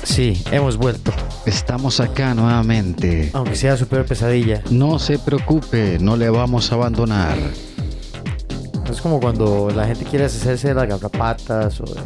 [0.03, 1.12] Sí, hemos vuelto.
[1.45, 3.29] Estamos acá nuevamente.
[3.33, 4.62] Aunque sea su peor pesadilla.
[4.69, 7.38] No se preocupe, no le vamos a abandonar.
[8.89, 12.01] Es como cuando la gente quiere hacerse de las garrapatas o de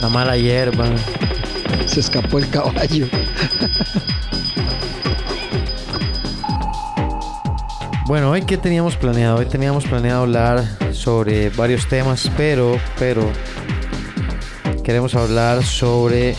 [0.00, 0.86] la mala hierba.
[1.86, 3.08] Se escapó el caballo.
[8.06, 9.38] Bueno, hoy qué teníamos planeado?
[9.38, 10.62] Hoy teníamos planeado hablar
[10.92, 13.22] sobre varios temas, pero, pero
[14.82, 16.36] queremos hablar sobre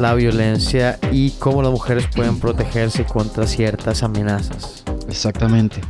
[0.00, 4.82] la violencia y cómo las mujeres pueden protegerse contra ciertas amenazas.
[5.08, 5.80] Exactamente.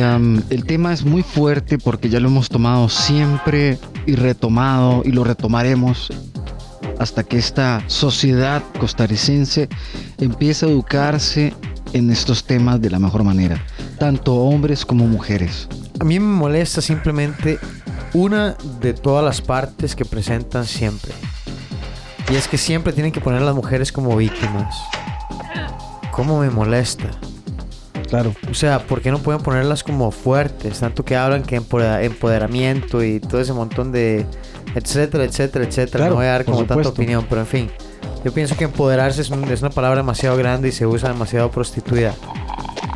[0.00, 3.76] Am, el tema es muy fuerte porque ya lo hemos tomado siempre
[4.06, 6.12] y retomado y lo retomaremos
[7.00, 9.68] hasta que esta sociedad costarricense
[10.18, 11.54] empiece a educarse
[11.94, 13.64] en estos temas de la mejor manera,
[13.98, 15.68] tanto hombres como mujeres.
[16.00, 17.58] A mí me molesta simplemente
[18.12, 21.12] una de todas las partes que presentan siempre.
[22.30, 24.74] Y es que siempre tienen que poner a las mujeres como víctimas.
[26.10, 27.10] ¿Cómo me molesta?
[28.08, 28.34] Claro.
[28.50, 30.80] O sea, ¿por qué no pueden ponerlas como fuertes?
[30.80, 34.26] Tanto que hablan que empodera- empoderamiento y todo ese montón de
[34.74, 35.98] etcétera, etcétera, etcétera.
[35.98, 37.70] Claro, no voy a dar como tanta opinión, pero en fin.
[38.24, 41.50] Yo pienso que empoderarse es, un- es una palabra demasiado grande y se usa demasiado
[41.50, 42.14] prostituida.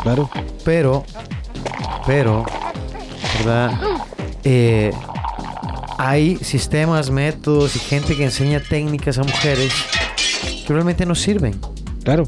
[0.03, 0.31] Claro.
[0.65, 1.05] Pero,
[2.07, 2.45] pero,
[3.39, 3.73] ¿verdad?
[4.45, 4.91] Eh,
[5.99, 9.73] hay sistemas, métodos y gente que enseña técnicas a mujeres
[10.67, 11.61] que realmente no sirven.
[12.05, 12.25] Claro.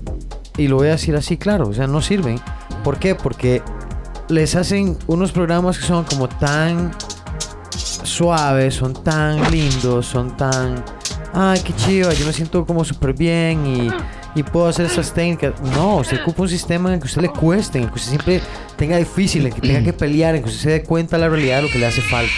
[0.58, 2.38] Y lo voy a decir así, claro, o sea, no sirven.
[2.84, 3.14] ¿Por qué?
[3.14, 3.62] Porque
[4.28, 6.92] les hacen unos programas que son como tan
[8.04, 10.84] suaves, son tan lindos, son tan...
[11.32, 13.90] Ay, qué chido, yo me siento como súper bien y,
[14.34, 15.60] y puedo hacer esas técnicas.
[15.76, 17.96] No, usted ocupa un sistema en el que a usted le cueste, en el que
[17.96, 18.40] usted siempre
[18.76, 21.22] tenga difícil, en el que tenga que pelear, en que usted se dé cuenta de
[21.22, 22.32] la realidad de lo que le hace falta.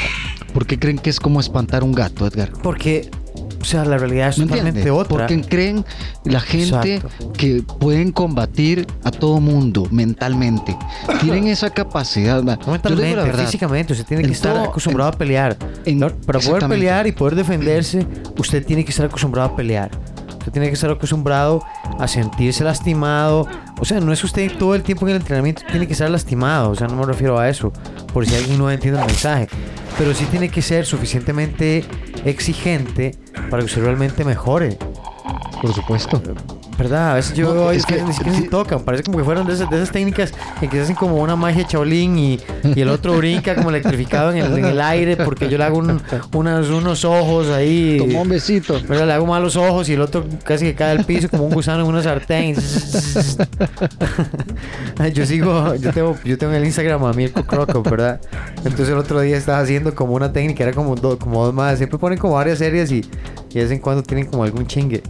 [0.53, 2.53] ¿Por qué creen que es como espantar un gato, Edgar?
[2.63, 3.11] Porque,
[3.63, 5.09] o sea, la realidad es ¿Me totalmente otra.
[5.09, 5.85] Porque creen
[6.25, 7.33] la gente Exacto.
[7.33, 10.77] que pueden combatir a todo mundo mentalmente.
[11.21, 12.43] Tienen esa capacidad.
[12.43, 13.45] No mentalmente, la verdad.
[13.45, 15.57] físicamente, usted tiene que estar todo- acostumbrado a pelear.
[15.87, 19.91] en- Para poder pelear y poder defenderse, usted tiene que estar acostumbrado a pelear.
[20.39, 21.63] Usted tiene que estar acostumbrado
[22.01, 23.47] a sentirse lastimado.
[23.83, 26.71] O sea, no es usted todo el tiempo en el entrenamiento tiene que estar lastimado.
[26.71, 27.73] O sea, no me refiero a eso.
[28.13, 29.49] Por si alguien no entiende el mensaje.
[29.99, 31.85] Pero sí tiene que ser suficientemente
[32.25, 33.17] exigente
[33.51, 34.79] para que usted realmente mejore.
[35.61, 36.23] Por supuesto.
[36.79, 37.13] ¿Verdad?
[37.13, 38.81] A veces yo No, es que, que- ni siquiera se tocan.
[38.81, 41.37] Parece como que fueron de esas, de esas técnicas en que se hacen como una
[41.37, 42.41] magia chaolín y,
[42.75, 45.79] y el otro brinca como electrificado en el, en el aire porque yo le hago
[45.79, 46.01] un-
[46.35, 47.99] unas, unos ojos ahí.
[47.99, 48.81] Tomó un besito.
[48.89, 49.07] ¿verdad?
[49.07, 51.83] Le hago malos ojos y el otro casi que cae al piso como un gusano
[51.83, 52.57] en una sartén.
[55.15, 58.21] Yo sigo, yo tengo, yo tengo en el Instagram a Mirko Croco, ¿verdad?
[58.59, 61.77] Entonces el otro día estaba haciendo como una técnica, era como, do- como dos más.
[61.79, 62.99] Siempre ponen como varias series y,
[63.51, 65.03] y de vez en cuando tienen como algún chingue.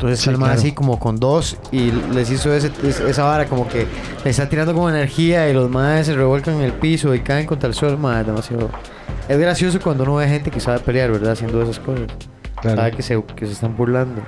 [0.00, 0.54] Entonces Sí, el claro.
[0.54, 3.86] así como con dos y les hizo ese- es- esa vara como que
[4.24, 7.44] le está tirando como energía y los más se revuelcan en el piso y caen
[7.46, 8.70] contra el suelo, man, demasiado.
[9.28, 11.32] Es gracioso cuando uno ve gente que sabe pelear, ¿verdad?
[11.32, 12.06] Haciendo esas cosas.
[12.62, 14.22] Sabe que se, que se están burlando.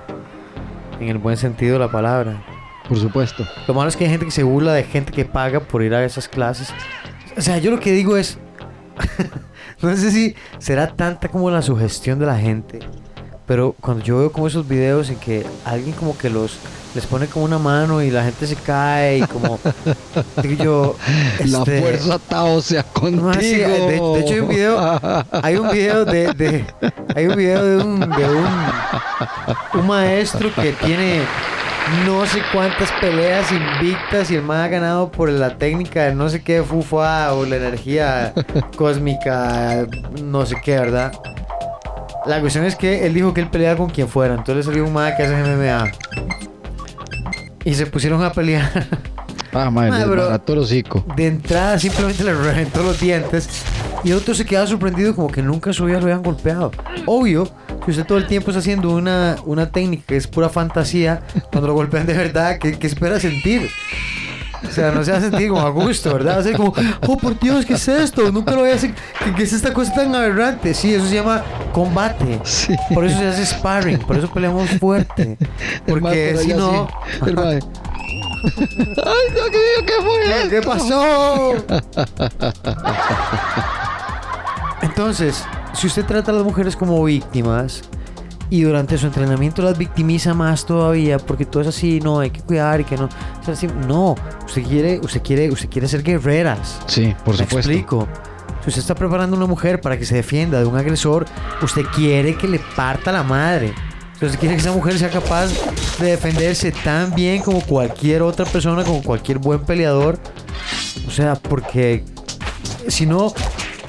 [1.01, 2.43] En el buen sentido de la palabra.
[2.87, 3.47] Por supuesto.
[3.67, 5.95] Lo malo es que hay gente que se burla de gente que paga por ir
[5.95, 6.69] a esas clases.
[7.35, 8.39] O sea, yo lo que digo es.
[9.81, 12.81] no sé si será tanta como la sugestión de la gente.
[13.47, 16.59] Pero cuando yo veo como esos videos en que alguien como que los
[16.95, 19.59] les pone como una mano y la gente se cae y como
[20.43, 20.97] digo yo
[21.47, 23.29] La este, fuerza Tao sea contigo.
[23.29, 26.65] no, sí, de, de hecho hay un video hay un video de, de-
[27.17, 31.23] hay un video de un de un, un maestro que tiene
[32.07, 36.29] no sé cuántas peleas invictas y el man ha ganado por la técnica de no
[36.29, 38.35] sé qué fufa o la energía
[38.77, 39.87] cósmica
[40.23, 41.13] no sé qué verdad
[42.27, 44.85] la cuestión es que él dijo que él peleaba con quien fuera entonces le salió
[44.87, 45.91] un man que hace MMA
[47.65, 48.87] y se pusieron a pelear
[49.55, 50.35] Ah, madre, Madre, bro.
[50.55, 51.05] el hocico.
[51.15, 53.51] de entrada simplemente le reventó los dientes
[54.03, 56.73] y el otro se quedaba sorprendido como que nunca en su vida lo habían golpeado.
[57.05, 57.47] Obvio
[57.85, 61.21] que usted todo el tiempo está haciendo una, una técnica que es pura fantasía,
[61.53, 63.69] cuando lo golpean de verdad, ¿qué, qué espera sentir?
[64.67, 66.37] O sea, no se va a sentir como a gusto, ¿verdad?
[66.37, 66.73] Va a ser como,
[67.07, 68.31] oh por Dios, ¿qué es esto?
[68.33, 68.95] Nunca lo voy a hacer.
[69.25, 70.73] ¿Qué, qué es esta cosa tan aberrante?
[70.75, 71.43] Sí, eso se llama
[71.73, 72.41] combate.
[72.45, 72.75] Sí.
[72.95, 75.37] Por eso se hace sparring, por eso peleamos fuerte.
[75.87, 76.89] Porque por si no.
[77.23, 77.61] ¡Ay,
[79.33, 80.71] Dios mío, qué fue ¿Qué esto?
[80.71, 81.55] pasó?
[84.83, 85.45] Entonces,
[85.75, 87.83] si usted trata a las mujeres como víctimas
[88.53, 92.43] y durante su entrenamiento las victimiza más todavía porque todo es así, no, hay que
[92.43, 93.09] cuidar y que no.
[93.47, 93.67] así.
[93.89, 96.79] No, usted quiere, usted quiere, usted quiere ser guerreras.
[96.87, 97.71] Sí, por supuesto.
[97.71, 98.07] explico.
[98.61, 101.25] Si usted está preparando a una mujer para que se defienda de un agresor,
[101.63, 103.73] usted quiere que le parta la madre.
[104.21, 105.49] Usted quiere que esa mujer sea capaz
[105.99, 110.19] de defenderse tan bien como cualquier otra persona, como cualquier buen peleador.
[111.09, 112.05] O sea, porque
[112.87, 113.33] si no,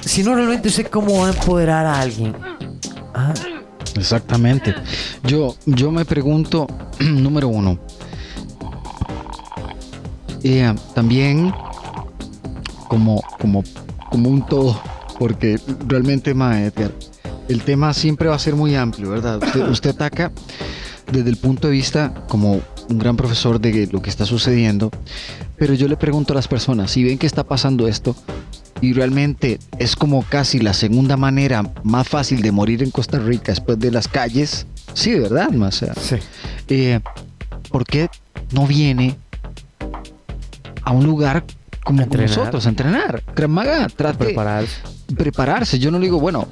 [0.00, 2.34] si no realmente usted cómo va a empoderar a alguien.
[3.12, 3.34] Ah,
[3.96, 4.74] Exactamente.
[5.24, 6.66] Yo, yo me pregunto,
[7.00, 7.78] número uno,
[10.42, 11.52] eh, también
[12.88, 13.64] como, como,
[14.10, 14.80] como un todo,
[15.18, 16.92] porque realmente, ma, Edgar,
[17.48, 19.42] el tema siempre va a ser muy amplio, ¿verdad?
[19.42, 20.32] Usted, usted ataca
[21.12, 24.90] desde el punto de vista como un gran profesor de lo que está sucediendo,
[25.56, 28.14] pero yo le pregunto a las personas, si ven que está pasando esto,
[28.80, 33.52] y realmente es como casi la segunda manera más fácil de morir en Costa Rica
[33.52, 34.66] después de las calles.
[34.92, 35.82] Sí, verdad, más.
[35.82, 36.16] O sea, sí.
[36.68, 37.00] eh,
[37.70, 38.08] ¿Por qué
[38.52, 39.16] no viene
[40.82, 41.44] a un lugar
[41.84, 43.22] como, como nosotros a entrenar?
[43.34, 44.76] Krav Maga, trate Prepararse.
[45.16, 45.78] prepararse.
[45.78, 46.46] Yo no le digo, bueno,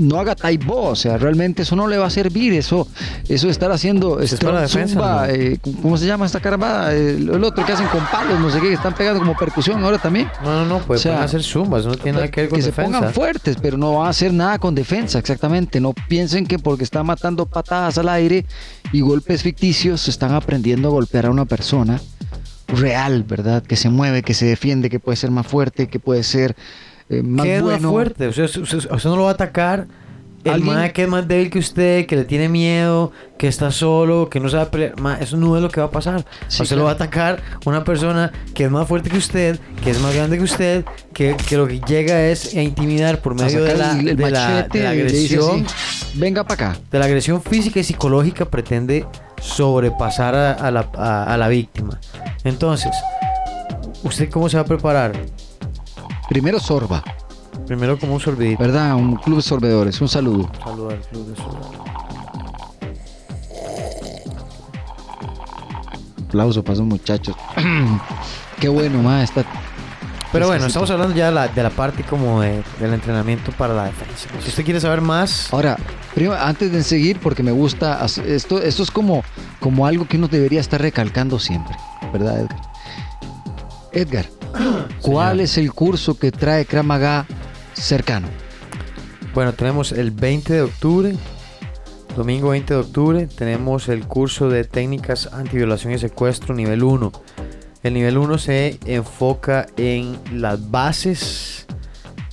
[0.00, 2.88] no haga taibo, o sea, realmente eso no le va a servir, eso,
[3.28, 5.32] eso estar haciendo es para defensa, zumba, ¿no?
[5.34, 6.92] eh, ¿cómo se llama esta caramba?
[6.92, 9.82] El, el otro que hacen con palos, no sé qué, que están pegando como percusión
[9.84, 10.28] ahora también.
[10.42, 12.60] No, no, no, pues O sea, pueden hacer zumbas, no tiene nada que ver con
[12.60, 12.98] se defensa.
[12.98, 15.80] pongan fuertes, pero no va a hacer nada con defensa, exactamente.
[15.80, 18.46] No piensen que porque están matando patadas al aire
[18.92, 22.00] y golpes ficticios, están aprendiendo a golpear a una persona
[22.68, 23.62] real, ¿verdad?
[23.62, 26.54] Que se mueve, que se defiende, que puede ser más fuerte, que puede ser
[27.10, 28.26] eh, más ¿Qué es más fuerte?
[28.28, 29.86] O sea, usted, usted- no lo va a atacar.
[30.42, 33.70] El Alguien- mae que es más débil que usted, que le tiene miedo, que está
[33.70, 34.98] solo, que no sabe pelear.
[34.98, 36.24] mae, eso no es lo que va a pasar.
[36.48, 39.90] Sí, usted lo va a atacar una persona que es más fuerte que usted, que
[39.90, 43.62] es más grande que usted, que, que lo que llega es a intimidar por medio
[43.64, 45.66] de la, el, el de la- machete de la y le dice agresión.
[46.14, 46.80] venga para acá.
[46.90, 49.04] De la agresión física y psicológica pretende
[49.42, 52.00] sobrepasar a, a la, a- a la víctima.
[52.44, 52.92] Entonces,
[54.04, 55.12] ¿usted cómo se va a preparar?
[56.30, 57.02] Primero sorba,
[57.66, 58.62] Primero como un sorbidito.
[58.62, 58.94] ¿verdad?
[58.94, 60.48] Un club de sorbedores, un saludo.
[60.64, 61.80] Saludos al club de sorbedores.
[66.28, 67.34] Aplauso para esos muchachos.
[68.60, 69.44] Qué bueno, ma, está
[70.32, 73.74] Pero bueno, estamos hablando ya de la, de la parte como de- del entrenamiento para
[73.74, 74.28] la defensa.
[74.40, 75.76] Si usted quiere saber más, Ahora,
[76.14, 79.24] primero, antes de seguir, porque me gusta, esto, esto es como,
[79.58, 81.74] como algo que uno debería estar recalcando siempre,
[82.12, 82.69] ¿verdad, Edgar?
[83.92, 84.26] Edgar,
[85.00, 87.26] ¿cuál es el curso que trae Krav Maga
[87.74, 88.28] cercano?
[89.34, 91.14] bueno, tenemos el 20 de octubre,
[92.16, 97.12] domingo 20 de octubre, tenemos el curso de técnicas antiviolación y secuestro nivel 1.
[97.84, 101.66] El nivel 1 se enfoca en las bases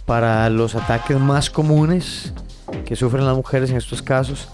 [0.06, 2.34] para los ataques más comunes
[2.86, 4.50] que sufren las mujeres en estos casos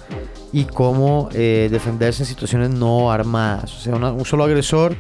[0.52, 3.74] y cómo eh, defenderse en situaciones no armadas.
[3.74, 4.96] O sea, una- un solo agresor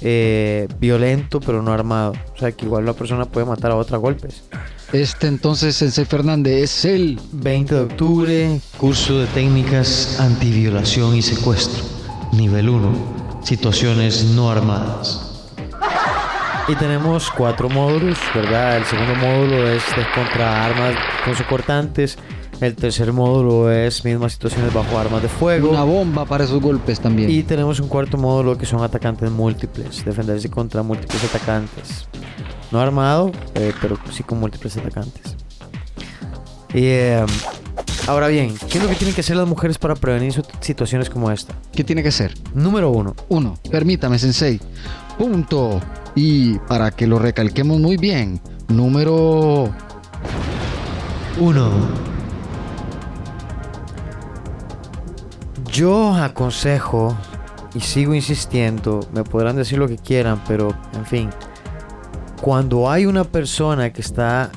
[0.00, 2.12] eh, violento pero no armado.
[2.34, 4.44] O sea, que igual la persona puede matar a otra a golpes.
[4.92, 11.84] Este entonces, Sensei Fernández, es el 20 de octubre, Curso de técnicas antiviolación y secuestro.
[12.32, 13.42] Nivel 1.
[13.42, 15.24] Situaciones no armadas.
[16.68, 18.76] Y tenemos cuatro módulos, ¿verdad?
[18.76, 19.82] El segundo módulo es
[20.14, 20.94] contra armas
[21.48, 22.18] cortantes.
[22.60, 25.70] El tercer módulo es mismas situaciones bajo armas de fuego.
[25.70, 27.30] una bomba para esos golpes también.
[27.30, 32.08] Y tenemos un cuarto módulo que son atacantes múltiples, defenderse contra múltiples atacantes.
[32.72, 35.36] No armado, eh, pero sí con múltiples atacantes.
[36.74, 37.24] Y eh,
[38.08, 41.30] ahora bien, ¿qué es lo que tienen que hacer las mujeres para prevenir situaciones como
[41.30, 41.54] esta?
[41.72, 42.34] ¿Qué tiene que ser?
[42.54, 44.60] Número uno, Uno, permítame, Sensei.
[45.16, 45.80] Punto.
[46.16, 49.72] Y para que lo recalquemos muy bien, número
[51.38, 52.17] 1.
[55.70, 57.16] Yo aconsejo
[57.74, 61.30] y sigo insistiendo, me podrán decir lo que quieran, pero en fin,
[62.40, 64.50] cuando hay una persona que está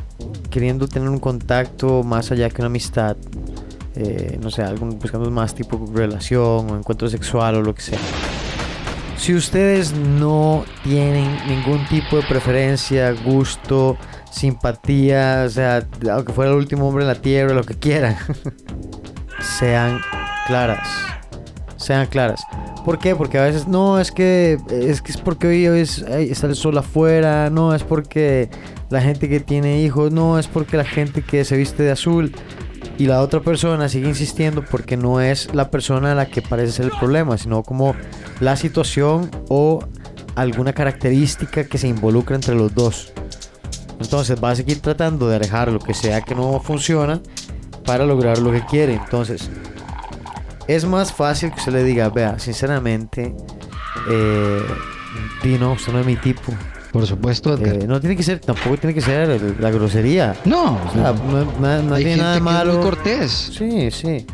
[0.49, 3.17] queriendo tener un contacto más allá que una amistad,
[3.95, 7.99] eh, no sé, algún, buscando más tipo relación o encuentro sexual o lo que sea.
[9.17, 13.97] Si ustedes no tienen ningún tipo de preferencia, gusto,
[14.31, 18.17] simpatía, o sea, aunque fuera el último hombre en la tierra, lo que quieran,
[19.59, 20.01] sean
[20.51, 20.89] claras.
[21.77, 22.43] Sean claras.
[22.83, 23.15] ¿Por qué?
[23.15, 26.77] Porque a veces no es que es que es porque hoy es, está el sol
[26.77, 28.49] afuera, no es porque
[28.89, 32.33] la gente que tiene hijos, no es porque la gente que se viste de azul
[32.97, 36.73] y la otra persona sigue insistiendo porque no es la persona a la que parece
[36.73, 37.95] ser el problema, sino como
[38.41, 39.79] la situación o
[40.35, 43.13] alguna característica que se involucra entre los dos.
[44.01, 47.21] Entonces va a seguir tratando de alejar lo que sea que no funciona
[47.85, 48.95] para lograr lo que quiere.
[48.95, 49.49] Entonces,
[50.75, 53.35] es más fácil que usted le diga, vea, sinceramente,
[54.09, 54.61] eh,
[55.43, 56.53] di, no, usted no es mi tipo.
[56.91, 57.75] Por supuesto, Edgar.
[57.75, 60.35] Eh, no tiene que ser, tampoco tiene que ser el- la grosería.
[60.45, 62.73] no, O sea, no, no- no hay tiene gente nada que es malo.
[62.73, 63.31] muy cortés.
[63.57, 64.25] Sí, sí.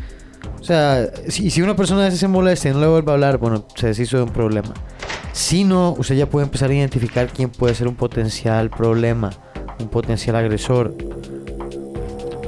[0.60, 3.14] O sea, si, si una persona a veces se molesta y no le vuelve a
[3.14, 4.74] hablar, bueno, se deshizo de un problema.
[5.32, 9.30] Si no, usted ya puede empezar a identificar quién puede ser un potencial problema,
[9.78, 10.96] un potencial agresor.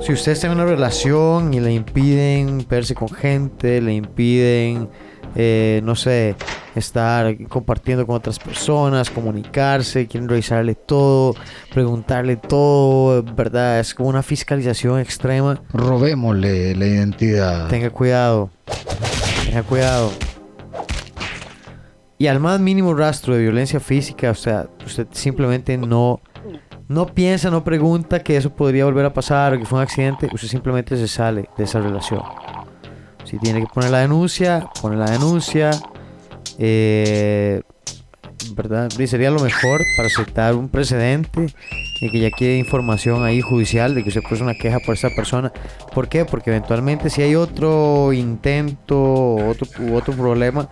[0.00, 4.88] Si usted está en una relación y le impiden verse con gente, le impiden,
[5.36, 6.36] eh, no sé,
[6.74, 11.34] estar compartiendo con otras personas, comunicarse, quieren revisarle todo,
[11.72, 13.80] preguntarle todo, ¿verdad?
[13.80, 15.62] Es como una fiscalización extrema.
[15.74, 17.68] Robémosle la identidad.
[17.68, 18.50] Tenga cuidado.
[19.44, 20.10] Tenga cuidado.
[22.16, 26.20] Y al más mínimo rastro de violencia física, o sea, usted simplemente no,
[26.90, 30.28] no piensa, no pregunta que eso podría volver a pasar o que fue un accidente,
[30.32, 32.20] usted simplemente se sale de esa relación.
[33.22, 35.70] Si tiene que poner la denuncia, pone la denuncia.
[36.58, 37.62] eh,
[38.56, 38.90] ¿Verdad?
[38.90, 41.46] Sería lo mejor para aceptar un precedente
[42.00, 45.10] y que ya quede información ahí judicial de que usted puso una queja por esa
[45.10, 45.52] persona.
[45.94, 46.24] ¿Por qué?
[46.24, 50.68] Porque eventualmente si hay otro intento otro, u otro problema,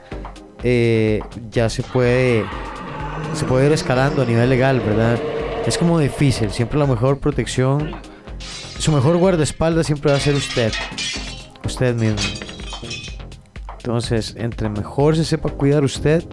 [0.65, 1.21] eh,
[1.53, 2.45] ya se puede,
[3.35, 5.19] se puede ir escalando a nivel legal, ¿verdad?
[5.69, 7.95] Es como difícil, siempre la mejor protección,
[8.79, 10.73] su mejor guardaespaldas siempre va a ser usted,
[11.63, 12.17] usted mismo.
[13.77, 16.25] Entonces, entre mejor se sepa cuidar usted,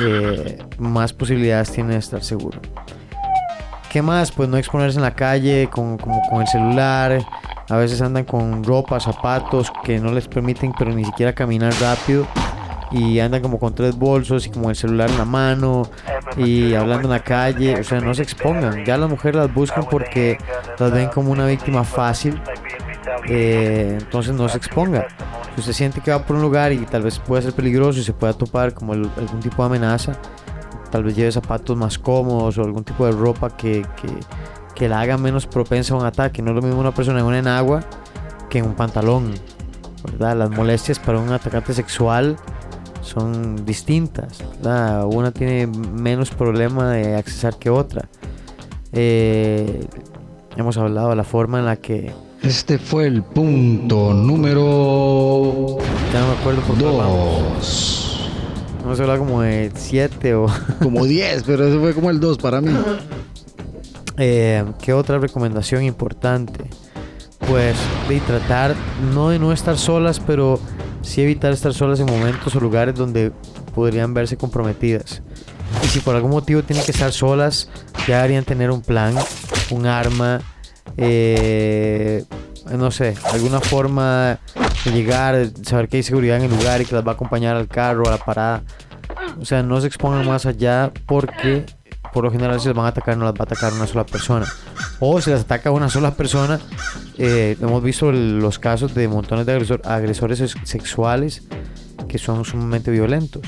[0.00, 2.60] eh, más posibilidades tiene de estar seguro.
[3.90, 4.30] ¿Qué más?
[4.32, 7.24] Pues no exponerse en la calle con, como con el celular.
[7.70, 12.26] A veces andan con ropa, zapatos que no les permiten, pero ni siquiera caminar rápido.
[12.96, 15.82] Y andan como con tres bolsos y como el celular en la mano
[16.36, 17.80] y hablando en la calle.
[17.80, 18.84] O sea, no se expongan.
[18.84, 20.38] Ya las mujeres las buscan porque
[20.78, 22.40] las ven como una víctima fácil.
[23.28, 25.08] eh, entonces no se exponga.
[25.54, 28.04] Si usted siente que va por un lugar y tal vez puede ser peligroso y
[28.04, 30.12] se pueda topar como algún tipo de amenaza,
[30.90, 34.08] tal vez lleve zapatos más cómodos o algún tipo de ropa que, que,
[34.74, 36.42] que la haga menos propensa a un ataque.
[36.42, 37.80] No es lo mismo una persona en una enagua
[38.48, 39.34] que en un pantalón.
[40.04, 40.36] ¿verdad?
[40.36, 42.36] Las molestias para un atacante sexual
[43.04, 44.38] son distintas.
[44.56, 45.04] ¿verdad?
[45.06, 48.08] Una tiene menos problema de accesar que otra.
[48.92, 49.86] Eh,
[50.56, 52.12] hemos hablado de la forma en la que...
[52.42, 55.78] Este fue el punto número
[56.12, 56.78] Ya no me acuerdo por.
[56.78, 58.30] 2.
[58.84, 60.46] Hemos hablado como de 7 o...
[60.82, 62.72] Como 10, pero ese fue como el 2 para mí.
[64.18, 66.68] Eh, ¿Qué otra recomendación importante?
[67.48, 67.76] Pues
[68.08, 68.74] de tratar
[69.14, 70.60] no de no estar solas, pero
[71.04, 73.32] sí evitar estar solas en momentos o lugares donde
[73.74, 75.22] podrían verse comprometidas.
[75.82, 77.68] Y si por algún motivo tienen que estar solas,
[78.08, 79.14] ya deberían tener un plan,
[79.70, 80.40] un arma,
[80.96, 82.24] eh,
[82.76, 84.38] no sé, alguna forma
[84.84, 87.56] de llegar, saber que hay seguridad en el lugar y que las va a acompañar
[87.56, 88.62] al carro, a la parada.
[89.40, 91.66] O sea, no se expongan más allá porque
[92.14, 94.06] por lo general si les van a atacar no las va a atacar una sola
[94.06, 94.46] persona.
[95.00, 96.60] O si las ataca una sola persona,
[97.18, 101.42] eh, hemos visto el- los casos de montones de agresor- agresores sex- sexuales
[102.08, 103.42] que son sumamente violentos.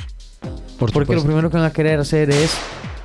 [0.79, 2.51] Por Porque lo primero que van a querer hacer es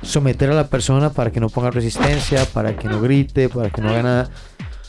[0.02, 3.80] someter a la persona para que no ponga resistencia, para que no grite, para que
[3.80, 4.30] no haga nada.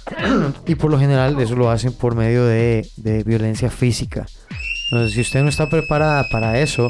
[0.68, 4.26] y por lo general eso lo hacen por medio de, de violencia física.
[4.92, 6.90] Entonces, si usted no está preparada para eso,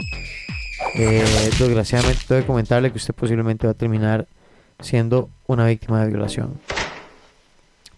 [0.95, 4.27] eh, desgraciadamente tengo que comentarle que usted posiblemente va a terminar
[4.79, 6.59] siendo una víctima de violación.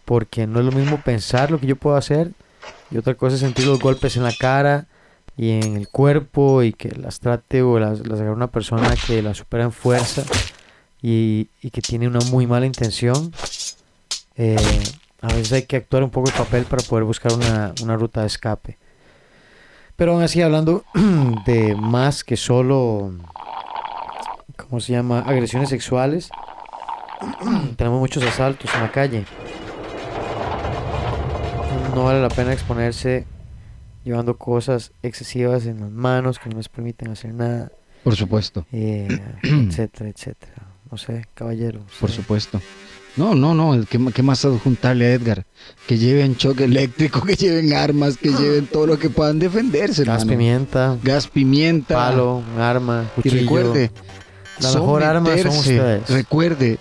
[0.05, 2.31] Porque no es lo mismo pensar lo que yo puedo hacer
[2.91, 4.87] y otra cosa es sentir los golpes en la cara
[5.37, 9.21] y en el cuerpo y que las trate o las, las agarre una persona que
[9.21, 10.23] la supera en fuerza
[11.01, 13.33] y, que tiene una muy mala intención.
[14.37, 14.55] Eh,
[15.21, 18.21] a veces hay que actuar un poco el papel para poder buscar una, una ruta
[18.21, 18.77] de escape.
[19.95, 20.83] Pero aún así, hablando
[21.45, 23.11] de más que solo,
[24.57, 25.19] ¿cómo se llama?
[25.19, 26.29] Agresiones sexuales,
[27.77, 29.25] tenemos muchos asaltos en la calle.
[31.93, 33.25] No vale la pena exponerse
[34.03, 37.71] llevando cosas excesivas en las manos que no les permiten hacer nada,
[38.03, 38.65] Por supuesto.
[38.73, 39.07] eh,
[39.43, 40.53] etcétera, etcétera.
[40.91, 41.81] No sé, caballero.
[41.99, 42.61] Por supuesto.
[43.17, 43.85] No, no, no.
[43.87, 45.45] ¿Qué, más adjuntarle a Edgar?
[45.87, 50.21] Que lleven choque eléctrico, que lleven armas, que lleven todo lo que puedan defenderse, Gas,
[50.23, 50.29] hermano.
[50.37, 51.95] pimienta, Gas, pimienta.
[51.95, 53.91] palo, arma, Y recuerde,
[54.59, 56.09] La mejor arma son someterse, ustedes.
[56.09, 56.77] Recuerde,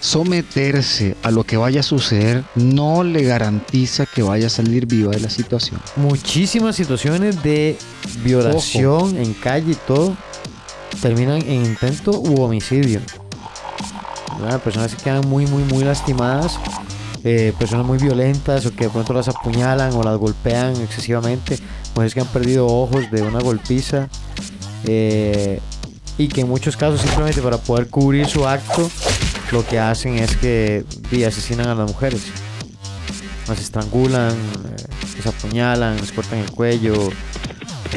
[0.00, 5.10] someterse a lo que vaya a suceder no le garantiza que vaya a salir viva
[5.12, 5.80] de la situación.
[5.96, 7.76] muchísimas situaciones de
[8.24, 10.16] violación en calle y todo
[11.02, 13.00] terminan en intento u homicidio.
[14.62, 16.58] Personas se quedan muy, muy, muy lastimadas
[17.24, 21.58] eh, personas muy violentas o que de pronto las apuñalan o las golpean excesivamente,
[21.94, 24.08] mujeres que han perdido ojos de una golpiza
[24.84, 25.60] eh,
[26.16, 28.88] y que en muchos casos simplemente para poder cubrir su acto
[29.50, 32.22] lo que hacen es que y, asesinan a las mujeres.
[33.48, 36.94] Las estrangulan, eh, las apuñalan, les cortan el cuello,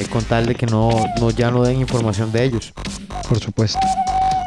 [0.10, 0.89] con tal de que no,
[1.20, 2.74] no ya no den información de ellos.
[3.30, 3.80] Por supuesto.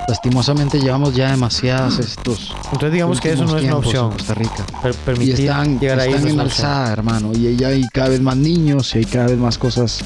[0.07, 2.53] Lastimosamente llevamos ya demasiadas estos.
[2.67, 4.11] Entonces digamos que eso no es una en opción.
[4.13, 4.65] Costa Rica.
[4.83, 7.33] Per- Y están, llegar ahí están en alzada, hermano.
[7.35, 10.01] Y ya hay cada vez más niños y hay cada vez más cosas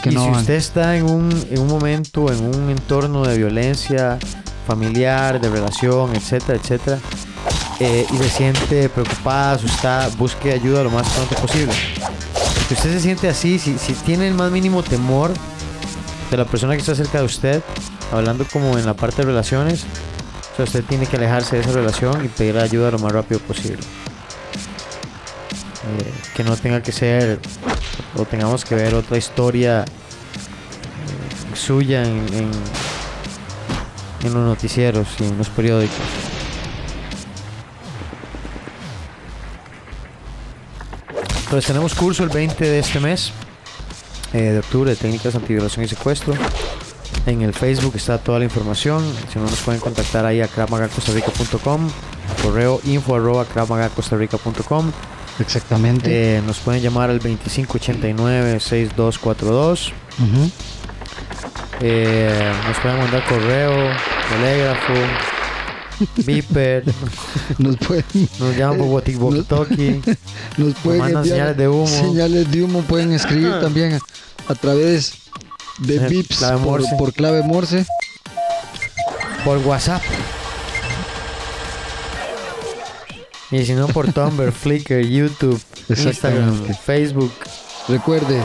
[0.00, 0.40] que y no si van.
[0.40, 4.18] usted está en un, en un momento, en un entorno de violencia
[4.66, 6.98] familiar, de relación, etcétera, etcétera,
[7.80, 11.72] eh, y se siente preocupada, asustada, busque ayuda lo más pronto posible.
[12.68, 15.32] Si usted se siente así, si, si tiene el más mínimo temor
[16.30, 17.62] de la persona que está cerca de usted,
[18.12, 19.84] hablando como en la parte de relaciones,
[20.58, 23.82] o usted tiene que alejarse de esa relación y pedir ayuda lo más rápido posible.
[25.98, 27.40] Eh, que no tenga que ser
[28.16, 32.50] o tengamos que ver otra historia eh, suya en, en,
[34.22, 35.96] en los noticieros y en los periódicos.
[41.44, 43.30] Entonces tenemos curso el 20 de este mes,
[44.32, 46.34] eh, de octubre, de técnicas antiviolación y secuestro.
[47.26, 49.04] En el Facebook está toda la información.
[49.32, 51.88] Si no, nos pueden contactar ahí a kravmagacostarrica.com,
[52.42, 53.44] correo info arroba.
[55.38, 56.38] Exactamente.
[56.38, 59.92] Eh, nos pueden llamar al 2589-6242.
[60.18, 60.50] Ujú.
[61.80, 63.72] Eh, nos pueden mandar correo,
[64.30, 64.92] telégrafo,
[66.26, 66.84] viper.
[67.58, 68.04] Nos pueden,
[68.38, 69.14] Nos llaman por walkie-
[70.58, 71.86] nos pueden mandan enviar señales de humo.
[71.86, 74.00] Señales de humo pueden escribir también a,
[74.52, 75.14] a través
[75.78, 77.86] de bips clave por, por clave Morse.
[79.44, 80.02] por WhatsApp.
[83.50, 86.74] Y si no por Tumblr, Flickr, YouTube, Instagram.
[86.74, 87.32] Facebook.
[87.88, 88.42] Recuerde,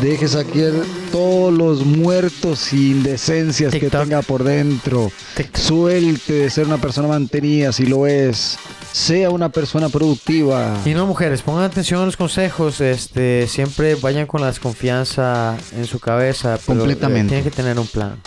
[0.00, 0.72] deje saquear
[1.12, 5.10] todos los muertos y indecencias que tenga por dentro.
[5.36, 5.56] TikTok.
[5.62, 8.56] Suelte de ser una persona mantenida si lo es.
[8.92, 10.76] Sea una persona productiva.
[10.84, 15.84] Y no mujeres, pongan atención a los consejos, este, siempre vayan con la desconfianza en
[15.86, 17.28] su cabeza, pero eh, Completamente.
[17.28, 18.20] tienen que tener un plan.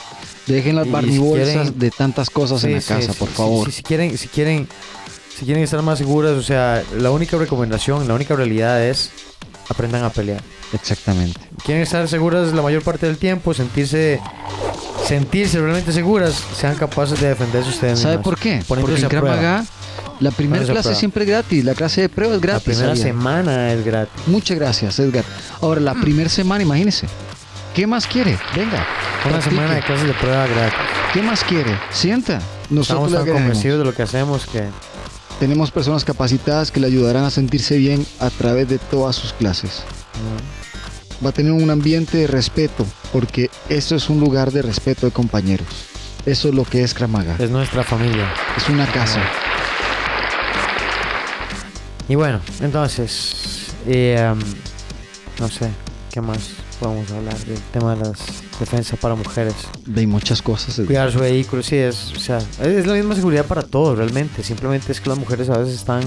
[0.46, 3.72] Dejen las si barnibolsas quieren- de tantas cosas en la Sí, casa, sí, por favor.
[3.72, 4.68] si quieren, si quieren,
[5.38, 9.12] si quieren estar más seguras, o sea, la única recomendación, la única realidad es
[9.70, 10.42] aprendan a pelear.
[10.74, 11.40] Exactamente.
[11.66, 14.20] Quieren estar seguras la mayor parte del tiempo, sentirse,
[15.06, 18.24] sentirse realmente seguras, sean capaces de defenderse ustedes ¿Sabe mismas.
[18.24, 18.64] por qué?
[18.68, 19.24] Porque en Krav.
[19.24, 19.66] Maga,
[20.20, 21.00] la primera clase prueba.
[21.00, 21.64] siempre es gratis.
[21.64, 22.64] La clase de prueba es La gratis.
[22.66, 23.04] primera ¿sabía?
[23.04, 24.28] semana es gratis.
[24.28, 25.24] Muchas gracias, Edgar.
[25.62, 27.08] Ahora, la primera semana, imagínese.
[27.76, 28.38] ¿Qué más quiere?
[28.56, 28.86] Venga.
[29.24, 29.50] Una practique.
[29.56, 30.80] semana de clases de prueba gratis.
[31.14, 31.78] ¿Qué más quiere?
[31.92, 32.40] Sienta.
[32.70, 34.64] Nosotros Estamos tan convencidos de lo que hacemos que
[35.40, 39.84] Tenemos personas capacitadas que le ayudarán a sentirse bien a través de todas sus clases.
[41.26, 45.12] Va a tener un ambiente de respeto, porque esto es un lugar de respeto de
[45.12, 45.68] compañeros.
[46.26, 47.36] Eso es lo que es Kramaga.
[47.40, 48.32] es nuestra familia.
[48.56, 49.22] Es una casa.
[52.10, 54.40] Y bueno, entonces, eh, um,
[55.40, 55.70] no sé,
[56.12, 58.20] ¿qué más podemos hablar del tema de las
[58.60, 59.56] defensas para mujeres?
[59.86, 60.78] De muchas cosas.
[60.78, 60.88] Edgar.
[60.88, 64.44] Cuidar su vehículo, sí, es, o sea, es la misma seguridad para todos realmente.
[64.44, 66.02] Simplemente es que las mujeres a veces están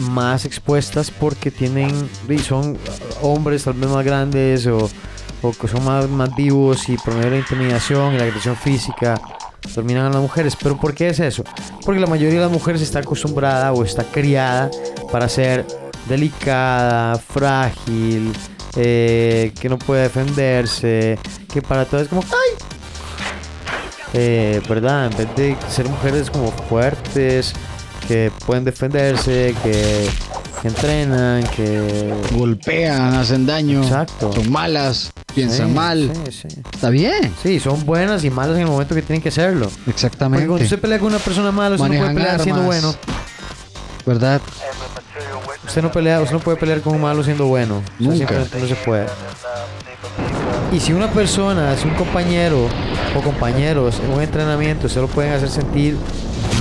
[0.00, 2.76] más expuestas porque tienen, y son
[3.22, 4.90] hombres tal vez más grandes o,
[5.42, 9.20] o que son más, más vivos y de la intimidación y la agresión física
[9.74, 10.56] dominan a las mujeres.
[10.60, 11.44] ¿Pero por qué es eso?
[11.84, 14.70] Porque la mayoría de las mujeres está acostumbrada o está criada
[15.10, 15.66] para ser
[16.08, 18.32] delicada, frágil,
[18.76, 21.18] eh, que no puede defenderse,
[21.52, 22.66] que para todo es como, ¡ay!
[24.12, 25.06] Eh, ¿Verdad?
[25.06, 27.52] En vez de ser mujeres como fuertes,
[28.06, 30.08] que pueden defenderse, que,
[30.62, 32.12] que entrenan, que...
[32.32, 33.82] Golpean, hacen daño.
[33.82, 34.32] Exacto.
[34.32, 36.12] Son malas, piensan Sí, mal.
[36.30, 36.60] Sí, sí.
[36.72, 37.32] Está bien.
[37.42, 39.68] Sí, son buenas y malas en el momento que tienen que serlo.
[39.70, 40.46] Porque Exactamente.
[40.46, 42.94] cuando usted pelea con una persona mala, usted no puede pelear siendo bueno.
[44.06, 44.40] ¿Verdad?
[45.66, 47.82] Usted no pelea, usted no puede pelear con un malo siendo bueno.
[47.98, 48.58] O sea, Nunca.
[48.60, 49.06] no se puede.
[50.72, 52.68] Y si una persona, si un compañero
[53.16, 55.96] o compañeros en un entrenamiento se lo pueden hacer sentir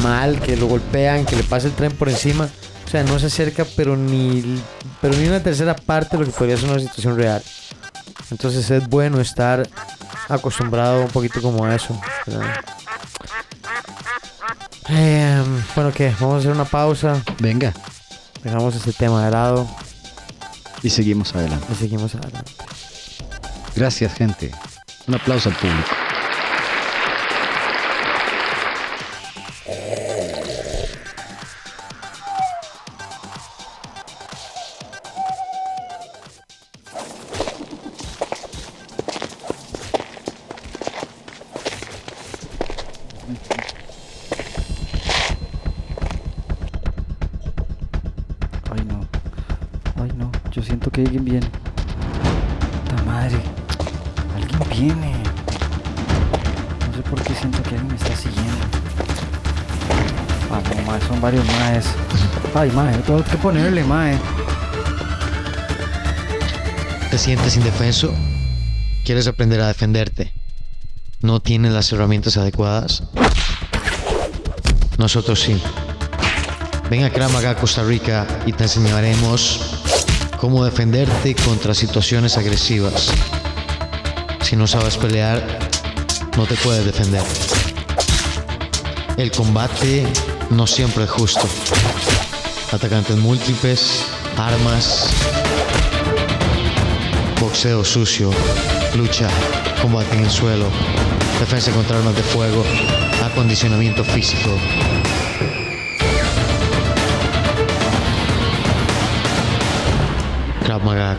[0.01, 2.47] mal, que lo golpean, que le pase el tren por encima,
[2.85, 4.61] o sea, no se acerca, pero ni,
[5.01, 7.41] pero ni una tercera parte de lo que podría ser una situación real.
[8.31, 9.67] Entonces es bueno estar
[10.29, 11.99] acostumbrado un poquito como a eso.
[14.89, 15.43] Eh,
[15.75, 16.13] bueno, ¿qué?
[16.19, 17.73] Vamos a hacer una pausa, Venga.
[18.43, 19.67] dejamos este tema de lado
[20.81, 21.65] Y seguimos adelante.
[21.71, 22.51] y seguimos adelante.
[23.75, 24.51] Gracias, gente.
[25.07, 25.89] Un aplauso al público.
[50.93, 51.47] Que alguien viene.
[52.87, 53.37] ¡Ta madre!
[54.35, 55.23] Alguien viene.
[56.87, 58.51] No sé por qué siento que alguien me está siguiendo.
[60.51, 61.85] Ah, no, mae, son varios maes.
[62.53, 64.19] Ay, mae, tengo que ponerle, mae.
[67.09, 68.13] ¿Te sientes indefenso?
[69.03, 70.31] ¿Quieres aprender a defenderte?
[71.21, 73.03] ¿No tienes las herramientas adecuadas?
[74.99, 75.59] Nosotros sí.
[76.91, 79.72] Ven a Kramaga, Costa Rica y te enseñaremos
[80.43, 83.13] cómo defenderte contra situaciones agresivas.
[84.41, 85.41] Si no sabes pelear,
[86.35, 87.23] no te puedes defender.
[89.15, 90.05] El combate
[90.49, 91.47] no siempre es justo.
[92.73, 94.03] Atacantes múltiples,
[94.37, 95.11] armas,
[97.39, 98.29] boxeo sucio,
[98.97, 99.29] lucha,
[99.81, 100.65] combate en el suelo,
[101.39, 102.65] defensa contra armas de fuego,
[103.23, 104.49] acondicionamiento físico.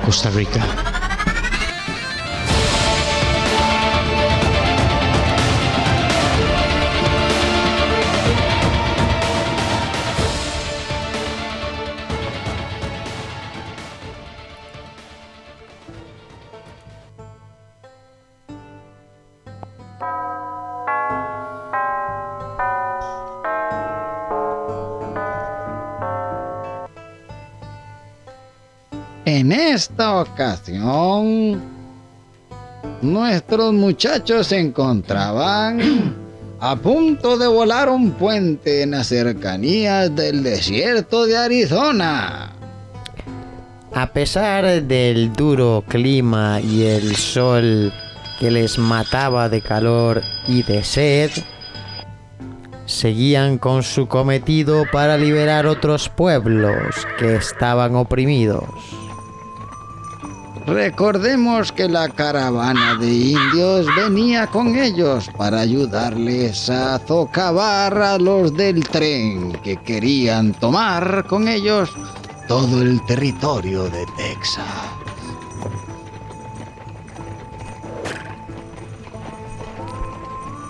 [0.05, 1.04] Costa Rica.
[33.03, 36.15] Nuestros muchachos se encontraban
[36.61, 42.53] a punto de volar un puente en las cercanías del desierto de Arizona.
[43.93, 47.93] A pesar del duro clima y el sol
[48.41, 51.31] que les mataba de calor y de sed,
[52.87, 59.04] seguían con su cometido para liberar otros pueblos que estaban oprimidos.
[60.67, 68.55] Recordemos que la caravana de indios venía con ellos para ayudarles a socavar a los
[68.55, 71.91] del tren que querían tomar con ellos
[72.49, 74.65] todo el territorio de Texas.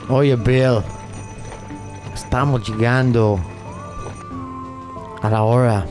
[0.08, 0.82] Oye, Bill,
[2.12, 3.38] estamos llegando
[5.22, 5.86] a la hora.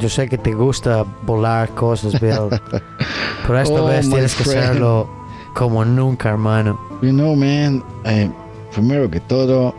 [0.00, 2.48] Yo sé que te gusta volar cosas, Bill,
[3.46, 4.62] pero esta Oh, vez tienes que friend.
[4.64, 5.10] hacerlo
[5.54, 6.78] como nunca, hermano.
[7.02, 8.30] You know, man, eh,
[8.72, 9.74] primero que todo,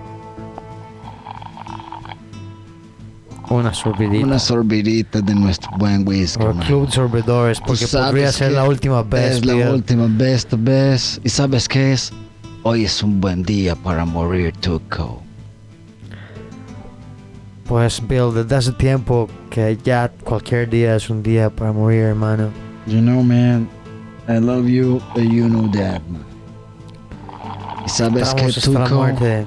[3.50, 4.26] Una sorbidita.
[4.26, 6.42] una sorbidita de nuestro buen whisky.
[6.42, 6.66] Por man.
[6.68, 9.68] Club de Sorbedores, Tú porque podría ser que la última vez, Es la Bill.
[9.68, 11.20] última vez, tu vez.
[11.24, 12.14] ¿Y sabes qué es?
[12.64, 15.22] Hoy es un buen día para morir, Tuco.
[17.72, 22.50] Pues, Bill, desde hace tiempo que ya cualquier día es un día para morir, hermano.
[22.86, 23.66] You know, man,
[24.28, 26.26] I love you, and you know that, man.
[27.86, 29.46] ¿Y sabes Estamos hasta la muerte.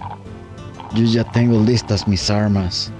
[0.94, 2.90] Yo ya tengo listas mis armas.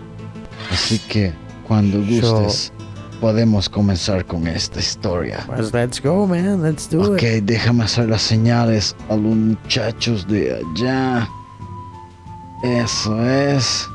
[0.71, 1.33] Así que,
[1.67, 2.71] cuando So- gustes,
[3.19, 5.43] podemos comenzar con esta historia.
[5.47, 6.63] Pues, let's go, man.
[6.63, 7.45] Let's do Ok, it.
[7.45, 11.27] déjame hacer las señales a los muchachos de allá.
[12.63, 13.89] Eso es.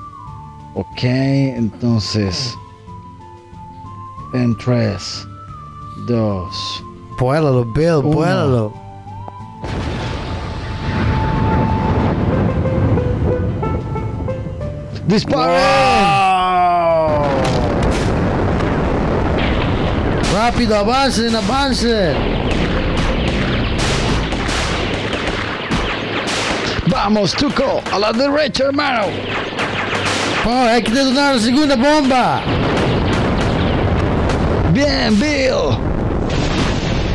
[0.76, 2.58] Ok, entonces.
[4.34, 5.28] En tres,
[6.08, 6.84] dos.
[7.20, 8.02] Vuélalo, Bill, Uno.
[8.10, 8.74] vuélalo.
[15.08, 15.60] ¡Disparen!
[20.34, 22.16] Rápido, avancen, avancen.
[26.88, 29.08] Vamos, Tuco, a la derecha, hermano.
[30.46, 32.42] Oh, hay que detonar la segunda bomba.
[34.74, 35.78] Bien, Bill.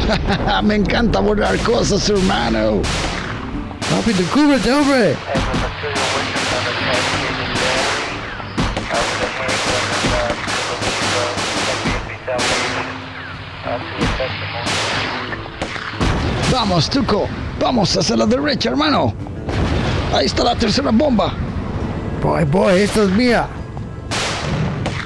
[0.62, 2.82] Me encanta borrar cosas, hermano.
[3.90, 5.16] Rápido, cúbrete, hombre.
[16.52, 17.28] Vamos, Tuco.
[17.58, 19.14] Vamos hacia la derecha, hermano.
[20.14, 21.32] Ahí está la tercera bomba.
[22.24, 23.46] Boy, boy, esta es mía.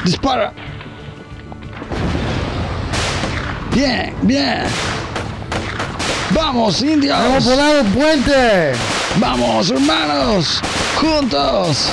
[0.05, 0.53] Dispara.
[3.75, 4.63] Bien, bien.
[6.31, 7.19] Vamos, indios.
[7.19, 8.73] Vamos a volar un puente.
[9.17, 10.63] Vamos, hermanos.
[10.95, 11.89] Juntos.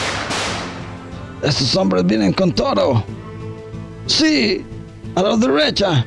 [1.41, 3.03] Estos hombres vienen con todo.
[4.05, 4.63] Sí.
[5.15, 6.05] A la derecha.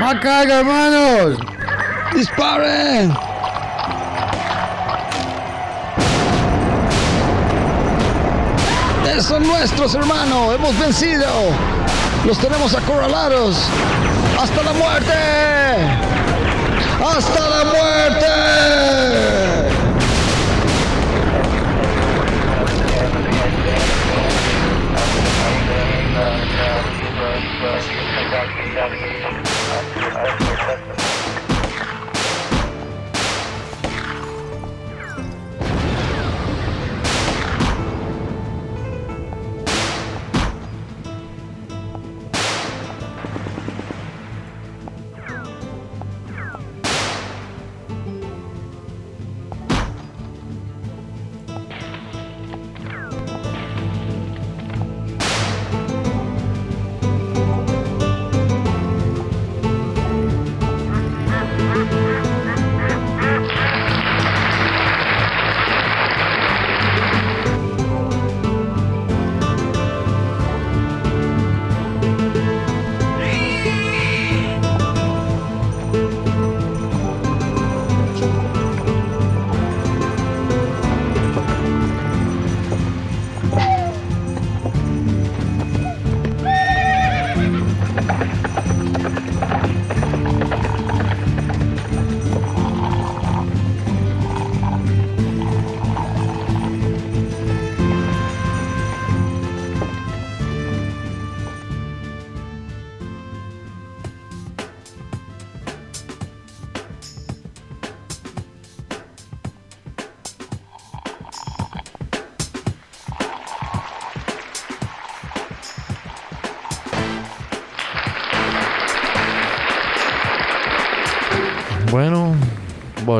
[0.00, 1.38] Acá, hermanos.
[2.14, 3.12] Disparen.
[9.22, 10.52] Son nuestros, hermano.
[10.52, 11.26] Hemos vencido.
[12.26, 13.56] Los tenemos acorralados.
[14.40, 15.12] ¡Hasta la muerte!
[17.04, 17.92] ¡Hasta la muerte!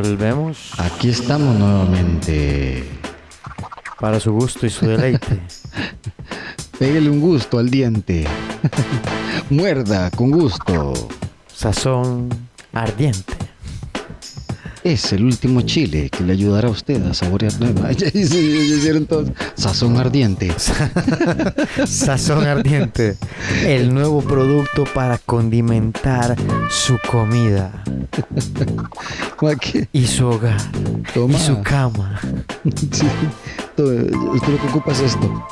[0.02, 2.84] Volvemos Aquí estamos nuevamente.
[4.00, 5.38] para su gusto y su deleite.
[6.78, 8.24] Pégale un gusto al diente.
[9.50, 10.92] Muerda con gusto.
[11.54, 12.28] Sazón
[12.72, 13.34] ardiente.
[14.82, 17.92] Es el último chile que le ayudará a usted a saborear nueva.
[17.96, 19.30] Ya hice- ya hicieron todos.
[19.54, 20.52] Sazón ardiente.
[21.86, 23.16] Sazón ardiente.
[23.64, 26.34] El nuevo producto para condimentar
[26.68, 27.84] su comida
[29.92, 30.56] Y su hogar
[31.14, 31.34] Toma.
[31.34, 32.20] y su cama.
[32.64, 33.06] Sí.
[33.76, 35.46] Usted lo que ocupa es esto.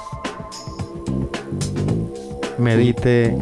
[2.59, 3.36] Medite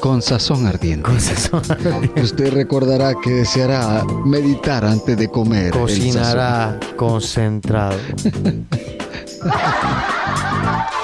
[0.00, 1.02] Con sazón ardiente.
[1.08, 2.20] con sazón ardiente.
[2.20, 5.70] Usted recordará que deseará meditar antes de comer.
[5.70, 7.96] Cocinará concentrado.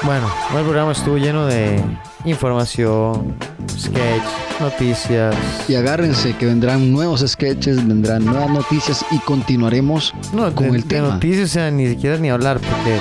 [0.04, 1.80] Bueno, el programa estuvo lleno de
[2.24, 3.36] información,
[3.70, 4.22] sketch,
[4.60, 5.34] noticias.
[5.68, 10.82] Y agárrense que vendrán nuevos sketches, vendrán nuevas noticias y continuaremos No, con de, el
[10.82, 11.08] de tema.
[11.08, 12.98] noticias, o sea, ni siquiera ni hablar, porque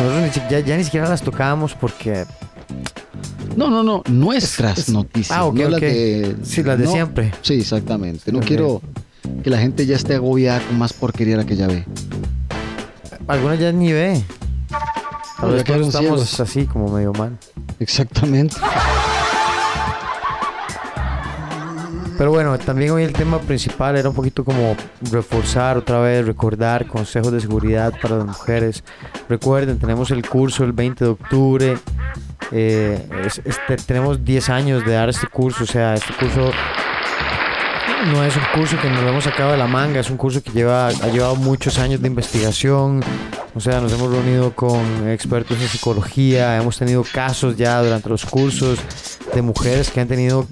[0.00, 2.24] nosotros ya, ya ni siquiera las tocábamos porque...
[3.56, 5.36] No, no, no, nuestras Es- noticias.
[5.36, 6.36] Ah, ok, no las de.
[6.44, 7.32] Sí, las de no- siempre.
[7.42, 8.30] Sí, exactamente.
[8.30, 8.80] No quiero
[9.42, 11.84] que la gente ya esté agobiada con más porquería que ya ve.
[13.26, 14.22] Algunas ya ni ve.
[15.38, 16.40] A No, ya estamos ciegos.
[16.40, 17.38] así como medio mal.
[17.78, 18.56] Exactamente.
[22.16, 24.74] Pero bueno, también hoy el tema principal era un poquito como
[25.12, 28.82] reforzar otra vez, recordar consejos de seguridad para las mujeres.
[29.28, 31.78] Recuerden, tenemos el curso el 20 de octubre.
[32.50, 36.50] eh, es- este, tenemos 10 años de dar este curso, o sea, este curso
[38.10, 40.42] no es un curso que nos lo hemos sacado de la manga, es un curso
[40.42, 43.04] que lleva, ha llevado muchos años de investigación.
[43.58, 48.24] O sea, nos hemos reunido con expertos en psicología, hemos tenido casos ya durante los
[48.24, 48.78] cursos
[49.34, 50.46] de mujeres que han tenido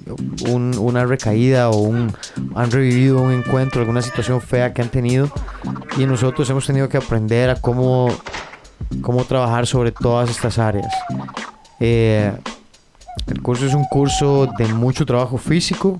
[0.49, 2.13] un- una recaída o un,
[2.53, 5.31] han revivido un encuentro, alguna situación fea que han tenido.
[5.95, 8.09] Y nosotros hemos tenido que aprender a cómo,
[9.01, 10.93] cómo trabajar sobre todas estas áreas.
[11.79, 12.33] Eh,
[13.27, 15.97] el curso es un curso de mucho trabajo físico.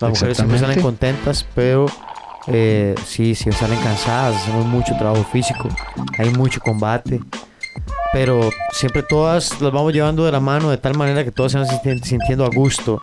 [0.00, 1.86] Las mujeres siempre salen contentas, pero
[2.48, 4.36] eh, sí, sí salen cansadas.
[4.42, 5.68] Hacemos mucho trabajo físico.
[6.18, 7.20] Hay mucho combate.
[8.12, 11.58] Pero siempre todas las vamos llevando de la mano de tal manera que todas se
[11.58, 13.02] van sinti- sintiendo a gusto.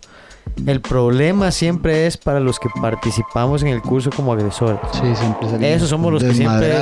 [0.66, 4.80] El problema siempre es para los que participamos en el curso como agresores.
[4.94, 6.74] Sí, siempre salimos Esos somos los que siempre-.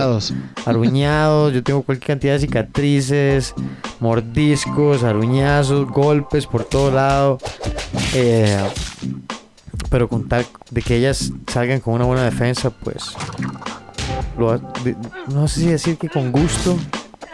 [0.66, 3.53] Aruñados, yo tengo cualquier cantidad de cicatrices,
[3.99, 7.38] mordiscos, aruñazos, golpes por todo lado.
[8.14, 8.57] Eh,
[9.90, 13.14] pero con tal de que ellas salgan con una buena defensa, pues.
[14.38, 14.60] lo
[15.28, 16.78] no sé si decir que con gusto,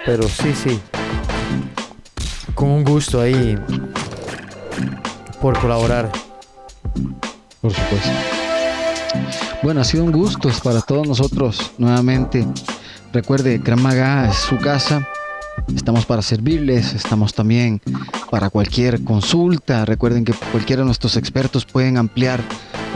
[0.06, 0.80] pero sí, sí.
[2.54, 3.58] Con un gusto ahí.
[5.42, 6.12] Por colaborar.
[7.62, 8.10] Por supuesto.
[9.64, 12.48] Bueno, ha sido un gusto para todos nosotros nuevamente.
[13.12, 15.08] Recuerde, Gran Maga es su casa.
[15.74, 17.82] Estamos para servirles, estamos también
[18.30, 19.86] para cualquier consulta.
[19.86, 22.42] Recuerden que cualquiera de nuestros expertos pueden ampliar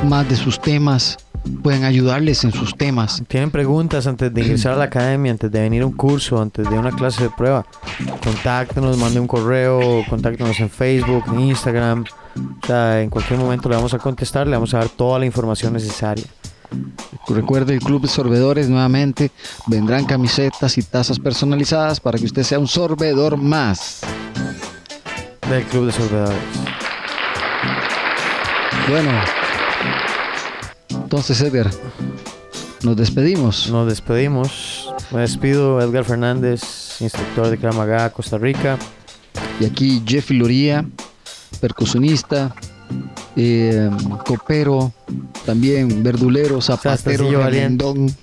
[0.07, 1.17] más de sus temas,
[1.63, 3.23] pueden ayudarles en sus temas.
[3.27, 6.69] ¿Tienen preguntas antes de ingresar a la academia, antes de venir a un curso, antes
[6.69, 7.65] de una clase de prueba?
[8.23, 12.05] Contáctenos, mande un correo, contáctenos en Facebook, en Instagram.
[12.63, 15.25] O sea, en cualquier momento le vamos a contestar, le vamos a dar toda la
[15.25, 16.25] información necesaria.
[17.27, 19.31] Recuerde el Club de Sorbedores nuevamente.
[19.67, 24.01] Vendrán camisetas y tazas personalizadas para que usted sea un sorbedor más.
[25.49, 26.39] Del Club de Sorbedores.
[28.89, 29.11] Bueno,
[30.89, 31.69] entonces Edgar,
[32.83, 33.69] nos despedimos.
[33.69, 34.93] Nos despedimos.
[35.11, 38.77] Me despido, Edgar Fernández, instructor de Krav Maga, Costa Rica.
[39.59, 40.85] Y aquí Jeffy Loría,
[41.59, 42.55] percusionista,
[43.35, 43.89] eh,
[44.25, 44.91] copero,
[45.45, 47.83] también verdulero, zapatero, Sastrecillo valiente.
[47.85, 48.15] remendón,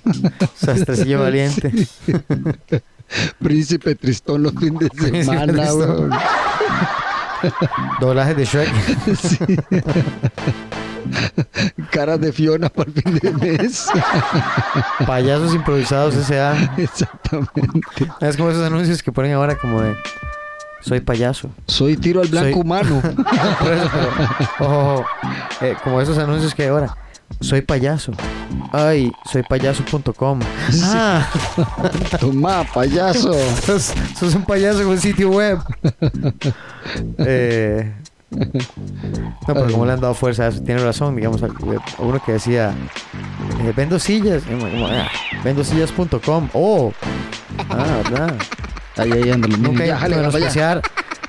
[0.55, 1.87] Sastrecillo Valiente.
[3.39, 6.11] príncipe tristón los fines de Príncipe semana, weón.
[7.99, 8.69] Doblaje de Shrek.
[11.91, 13.87] caras de Fiona para el fin de mes.
[15.05, 16.73] Payasos improvisados S.A.
[16.77, 18.11] Exactamente.
[18.21, 19.95] Es como esos anuncios que ponen ahora como de...
[20.81, 21.49] Soy payaso.
[21.67, 23.01] Soy tiro al blanco Soy- humano.
[23.59, 24.11] Por eso, pero,
[24.59, 25.05] ojo, ojo,
[25.61, 26.95] eh, como esos anuncios que hay ahora.
[27.41, 28.13] Soy payaso.
[28.71, 30.39] Ay, soy payaso.com.
[30.83, 31.27] Ah,
[32.21, 33.33] Toma, payaso.
[33.65, 35.59] sos, sos un payaso con un sitio web.
[37.17, 37.93] Eh,
[38.29, 41.15] no, pero como le han dado fuerza a eso, tiene razón.
[41.15, 42.73] Digamos, a a uno que decía,
[43.61, 44.43] eh, vendo sillas.
[44.47, 45.07] Y como, como, ah,
[45.43, 46.49] vendosillas.com.
[46.53, 46.93] Oh,
[47.69, 48.33] ah, ¿verdad?
[48.97, 49.57] Ahí, ahí, ándale.
[49.57, 50.81] Nunca hay Ya, que jale, menospreciar.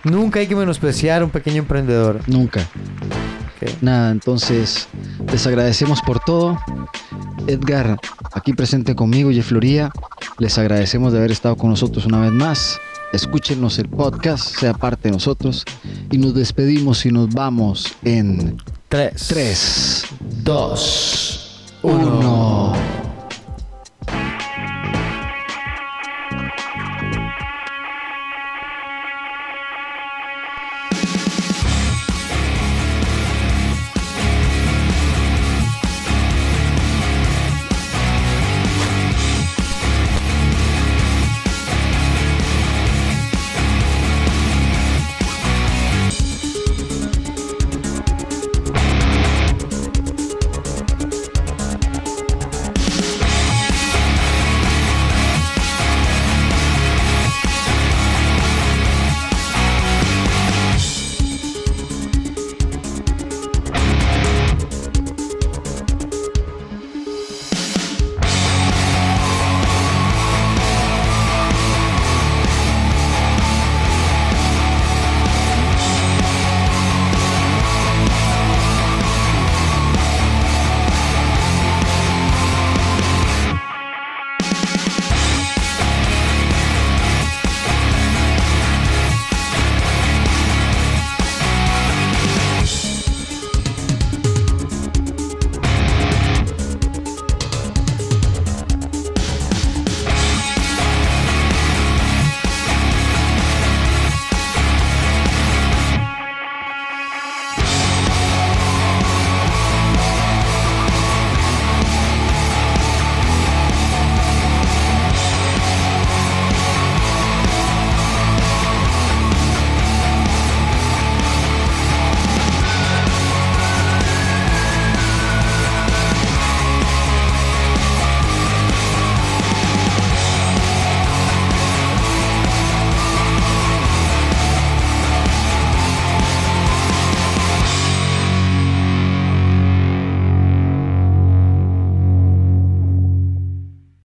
[0.04, 2.20] Nunca hay que menospreciar a un pequeño emprendedor.
[2.26, 2.66] Nunca.
[3.80, 4.88] Nada, entonces
[5.30, 6.58] les agradecemos por todo.
[7.46, 7.98] Edgar,
[8.32, 9.90] aquí presente conmigo, Floría.
[10.38, 12.78] Les agradecemos de haber estado con nosotros una vez más.
[13.12, 15.64] Escúchenos el podcast, sea parte de nosotros.
[16.10, 18.56] Y nos despedimos y nos vamos en
[18.88, 19.26] Tres.
[19.28, 20.04] 3,
[20.44, 22.47] 2, 1.